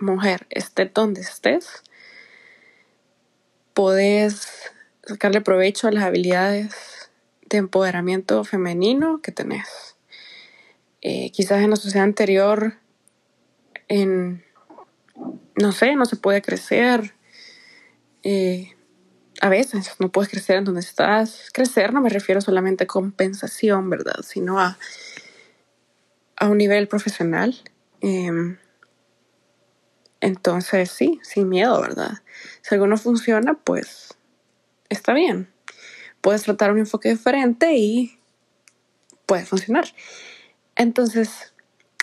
mujer 0.00 0.46
esté 0.50 0.86
donde 0.86 1.20
estés, 1.20 1.82
podés 3.72 4.72
sacarle 5.06 5.40
provecho 5.40 5.88
a 5.88 5.92
las 5.92 6.04
habilidades 6.04 7.10
de 7.48 7.58
empoderamiento 7.58 8.42
femenino 8.44 9.20
que 9.20 9.32
tenés. 9.32 9.96
Eh, 11.02 11.30
quizás 11.30 11.62
en 11.62 11.70
la 11.70 11.76
sociedad 11.76 12.04
anterior, 12.04 12.78
en, 13.88 14.44
no 15.56 15.72
sé, 15.72 15.94
no 15.96 16.06
se 16.06 16.16
puede 16.16 16.40
crecer. 16.40 17.14
Eh, 18.22 18.73
a 19.44 19.50
veces 19.50 19.96
no 19.98 20.10
puedes 20.10 20.30
crecer 20.30 20.56
en 20.56 20.64
donde 20.64 20.80
estás. 20.80 21.50
Crecer 21.52 21.92
no 21.92 22.00
me 22.00 22.08
refiero 22.08 22.40
solamente 22.40 22.84
a 22.84 22.86
compensación, 22.86 23.90
¿verdad? 23.90 24.22
Sino 24.22 24.58
a, 24.58 24.78
a 26.36 26.48
un 26.48 26.56
nivel 26.56 26.88
profesional. 26.88 27.54
Em, 28.00 28.56
entonces, 30.22 30.90
sí, 30.90 31.20
sin 31.22 31.50
miedo, 31.50 31.78
¿verdad? 31.82 32.22
Si 32.62 32.74
algo 32.74 32.86
no 32.86 32.96
funciona, 32.96 33.52
pues 33.52 34.14
está 34.88 35.12
bien. 35.12 35.52
Puedes 36.22 36.44
tratar 36.44 36.72
un 36.72 36.78
enfoque 36.78 37.10
diferente 37.10 37.74
y 37.76 38.18
puede 39.26 39.44
funcionar. 39.44 39.84
Entonces, 40.74 41.52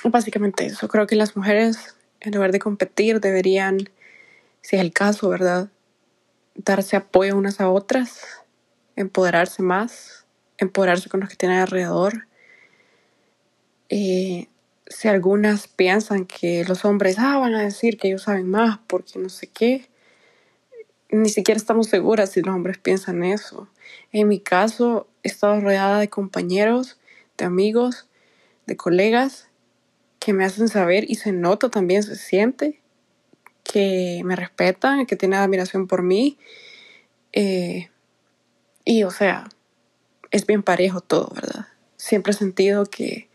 básicamente 0.04 0.68
eso. 0.68 0.88
Creo 0.88 1.08
que 1.08 1.16
las 1.16 1.36
mujeres, 1.36 1.96
en 2.20 2.36
lugar 2.36 2.52
de 2.52 2.60
competir, 2.60 3.20
deberían, 3.20 3.90
si 4.62 4.76
es 4.76 4.82
el 4.84 4.94
caso, 4.94 5.28
¿verdad? 5.28 5.72
Darse 6.56 6.96
apoyo 6.96 7.38
unas 7.38 7.62
a 7.62 7.70
otras, 7.70 8.22
empoderarse 8.96 9.64
más, 9.64 10.26
empoderarse 10.58 11.10
con 11.10 11.22
los 11.22 11.30
que 11.30 11.36
tienen 11.36 11.60
alrededor. 11.60 12.28
Eh, 13.90 14.48
si 14.88 15.08
algunas 15.08 15.68
piensan 15.68 16.26
que 16.26 16.66
los 16.66 16.86
hombres 16.86 17.16
ah, 17.20 17.38
van 17.38 17.56
a 17.56 17.62
decir 17.62 17.98
que 17.98 18.10
ellos 18.10 18.24
saben 18.24 18.50
más 18.50 18.80
porque 18.88 19.20
no 19.20 19.30
sé 19.30 19.48
qué, 19.48 19.90
ni 21.10 21.30
siquiera 21.30 21.58
estamos 21.58 21.88
seguras 21.88 22.32
si 22.32 22.42
los 22.42 22.56
hombres 22.56 22.78
piensan 22.78 23.24
eso. 23.24 23.70
En 24.12 24.28
mi 24.28 24.40
caso, 24.40 25.08
he 25.24 25.28
estado 25.28 25.60
rodeada 25.60 26.00
de 26.00 26.10
compañeros, 26.10 27.00
de 27.38 27.46
amigos, 27.46 28.08
de 28.66 28.78
colegas 28.78 29.50
que 30.20 30.34
me 30.34 30.46
hacen 30.46 30.68
saber 30.68 31.10
y 31.10 31.16
se 31.16 31.32
nota 31.32 31.70
también, 31.70 32.04
se 32.04 32.16
siente 32.16 32.81
que 33.64 34.22
me 34.26 34.36
respetan, 34.36 35.06
que 35.06 35.16
tienen 35.16 35.40
admiración 35.40 35.88
por 35.88 36.04
mí. 36.04 36.38
Eh, 37.34 37.90
y 38.84 39.04
o 39.04 39.12
sea, 39.12 39.48
es 40.32 40.46
bien 40.46 40.64
parejo 40.64 41.02
todo, 41.02 41.32
¿verdad? 41.34 41.68
Siempre 41.98 42.32
he 42.32 42.36
sentido 42.36 42.86
que 42.86 43.30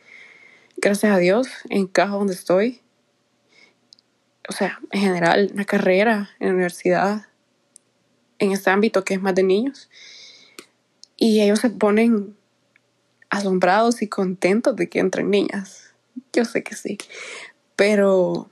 gracias 0.76 1.14
a 1.14 1.18
Dios, 1.18 1.48
encajo 1.68 2.18
donde 2.18 2.34
estoy. 2.34 2.80
O 4.48 4.52
sea, 4.52 4.80
en 4.92 5.00
general, 5.00 5.50
una 5.52 5.64
carrera 5.64 6.30
en 6.38 6.48
la 6.48 6.54
universidad, 6.54 7.26
en 8.38 8.52
este 8.52 8.70
ámbito 8.70 9.04
que 9.04 9.14
es 9.14 9.20
más 9.20 9.34
de 9.34 9.42
niños. 9.42 9.88
Y 11.16 11.40
ellos 11.40 11.60
se 11.60 11.70
ponen 11.70 12.36
asombrados 13.30 14.02
y 14.02 14.08
contentos 14.08 14.76
de 14.76 14.88
que 14.88 15.00
entren 15.00 15.30
niñas. 15.30 15.94
Yo 16.32 16.44
sé 16.44 16.62
que 16.62 16.74
sí. 16.74 16.98
Pero 17.74 18.50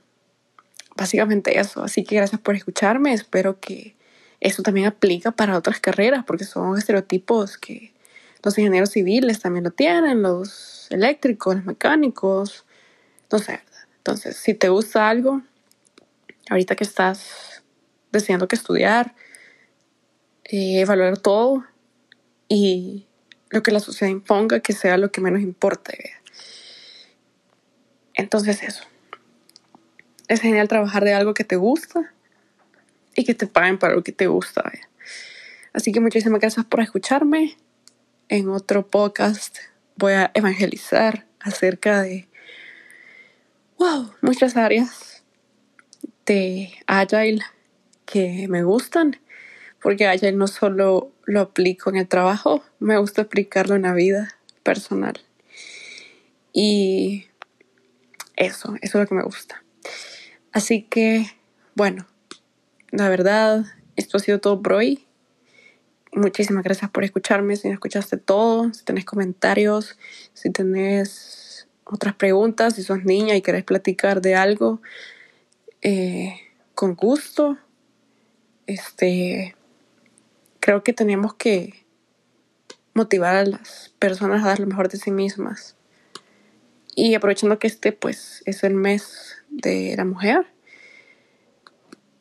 básicamente 0.95 1.59
eso. 1.59 1.83
Así 1.83 2.03
que 2.03 2.15
gracias 2.15 2.41
por 2.41 2.55
escucharme. 2.55 3.13
Espero 3.13 3.59
que 3.59 3.95
eso 4.39 4.63
también 4.63 4.87
aplica 4.87 5.31
para 5.31 5.57
otras 5.57 5.79
carreras, 5.79 6.23
porque 6.25 6.45
son 6.45 6.77
estereotipos 6.77 7.57
que 7.57 7.93
los 8.43 8.57
ingenieros 8.57 8.91
civiles 8.91 9.39
también 9.39 9.63
lo 9.63 9.71
tienen, 9.71 10.21
los 10.21 10.87
eléctricos, 10.91 11.55
los 11.55 11.65
mecánicos, 11.65 12.65
no 13.31 13.39
sé, 13.39 13.61
Entonces, 13.97 14.37
si 14.37 14.53
te 14.53 14.69
gusta 14.69 15.09
algo, 15.09 15.41
ahorita 16.49 16.75
que 16.75 16.83
estás 16.83 17.63
deseando 18.11 18.47
que 18.47 18.55
estudiar, 18.55 19.15
eh, 20.43 20.81
evaluar 20.81 21.17
todo 21.17 21.65
y 22.47 23.07
lo 23.49 23.63
que 23.63 23.71
la 23.71 23.79
sociedad 23.79 24.11
imponga, 24.11 24.59
que 24.59 24.73
sea 24.73 24.97
lo 24.97 25.11
que 25.11 25.21
menos 25.21 25.41
importe. 25.41 26.11
Entonces 28.13 28.61
eso. 28.61 28.83
Es 30.27 30.41
genial 30.41 30.67
trabajar 30.67 31.03
de 31.03 31.13
algo 31.13 31.33
que 31.33 31.43
te 31.43 31.55
gusta 31.55 32.13
y 33.15 33.23
que 33.25 33.33
te 33.33 33.47
paguen 33.47 33.77
para 33.77 33.95
lo 33.95 34.03
que 34.03 34.11
te 34.11 34.27
gusta. 34.27 34.71
Así 35.73 35.91
que 35.91 35.99
muchísimas 35.99 36.41
gracias 36.41 36.65
por 36.65 36.81
escucharme 36.81 37.57
en 38.27 38.49
otro 38.49 38.87
podcast 38.87 39.57
voy 39.95 40.13
a 40.13 40.31
evangelizar 40.33 41.25
acerca 41.39 42.01
de, 42.01 42.27
wow, 43.77 44.11
muchas 44.21 44.57
áreas 44.57 45.23
de 46.25 46.73
Agile 46.87 47.41
que 48.05 48.47
me 48.49 48.63
gustan, 48.63 49.19
porque 49.81 50.07
Agile 50.07 50.33
no 50.33 50.47
solo 50.47 51.11
lo 51.25 51.41
aplico 51.41 51.89
en 51.89 51.97
el 51.97 52.07
trabajo, 52.07 52.63
me 52.79 52.97
gusta 52.97 53.23
aplicarlo 53.23 53.75
en 53.75 53.83
la 53.83 53.93
vida 53.93 54.37
personal. 54.63 55.19
Y 56.51 57.27
eso, 58.35 58.75
eso 58.81 58.97
es 58.97 59.03
lo 59.03 59.07
que 59.07 59.15
me 59.15 59.23
gusta. 59.23 59.63
Así 60.55 60.81
que, 60.81 61.27
bueno, 61.75 62.07
la 62.89 63.09
verdad, 63.09 63.65
esto 63.95 64.17
ha 64.17 64.19
sido 64.19 64.39
todo 64.39 64.63
por 64.63 64.73
hoy 64.73 65.05
muchísimas 66.15 66.63
gracias 66.63 66.89
por 66.89 67.03
escucharme. 67.03 67.55
Si 67.55 67.67
no 67.67 67.73
escuchaste 67.73 68.17
todo, 68.17 68.73
si 68.73 68.83
tenés 68.83 69.05
comentarios, 69.05 69.97
si 70.33 70.49
tenés 70.49 71.67
otras 71.83 72.15
preguntas, 72.15 72.75
si 72.75 72.83
sos 72.83 73.03
niña 73.03 73.35
y 73.35 73.41
querés 73.41 73.63
platicar 73.63 74.21
de 74.21 74.35
algo, 74.35 74.81
eh, 75.81 76.35
con 76.73 76.95
gusto. 76.95 77.57
Este, 78.65 79.55
creo 80.59 80.83
que 80.83 80.93
tenemos 80.93 81.35
que 81.35 81.85
motivar 82.93 83.35
a 83.35 83.45
las 83.45 83.93
personas 83.99 84.43
a 84.43 84.47
dar 84.47 84.59
lo 84.59 84.67
mejor 84.67 84.89
de 84.89 84.97
sí 84.97 85.11
mismas. 85.11 85.75
Y 86.95 87.13
aprovechando 87.13 87.59
que 87.59 87.67
este, 87.67 87.91
pues, 87.91 88.41
es 88.45 88.63
el 88.63 88.73
mes 88.73 89.43
de 89.55 89.95
la 89.97 90.05
mujer, 90.05 90.45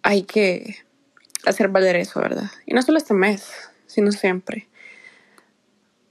hay 0.02 0.22
que 0.22 0.76
hacer 1.46 1.68
valer 1.68 1.96
eso, 1.96 2.20
¿verdad? 2.20 2.50
Y 2.66 2.74
no 2.74 2.82
solo 2.82 2.98
este 2.98 3.14
mes, 3.14 3.50
sino 3.86 4.12
siempre. 4.12 4.68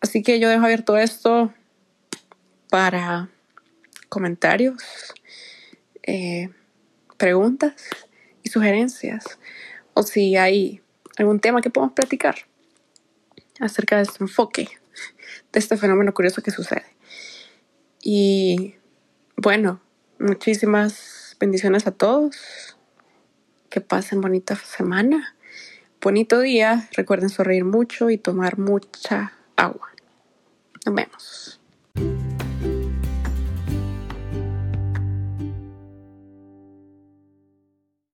Así 0.01 0.21
que 0.21 0.39
yo 0.39 0.49
dejo 0.49 0.65
abierto 0.65 0.97
esto 0.97 1.53
para 2.69 3.29
comentarios, 4.09 4.83
eh, 6.03 6.49
preguntas 7.17 7.73
y 8.43 8.49
sugerencias. 8.49 9.39
O 9.93 10.03
si 10.03 10.35
hay 10.35 10.81
algún 11.17 11.39
tema 11.39 11.61
que 11.61 11.69
podamos 11.69 11.93
platicar 11.93 12.35
acerca 13.59 13.97
de 13.97 14.03
este 14.03 14.23
enfoque, 14.23 14.67
de 15.51 15.59
este 15.59 15.77
fenómeno 15.77 16.13
curioso 16.13 16.41
que 16.41 16.51
sucede. 16.51 16.85
Y 18.01 18.75
bueno, 19.37 19.82
muchísimas 20.23 21.37
bendiciones 21.39 21.87
a 21.87 21.91
todos. 21.91 22.77
Que 23.69 23.81
pasen 23.81 24.21
bonita 24.21 24.55
semana 24.55 25.35
bonito 26.03 26.41
día. 26.41 26.89
Recuerden 26.95 27.29
sonreír 27.29 27.63
mucho 27.63 28.09
y 28.09 28.17
tomar 28.17 28.59
mucha 28.59 29.33
agua. 29.55 29.89
Nos 30.85 30.95
vemos. 30.95 31.62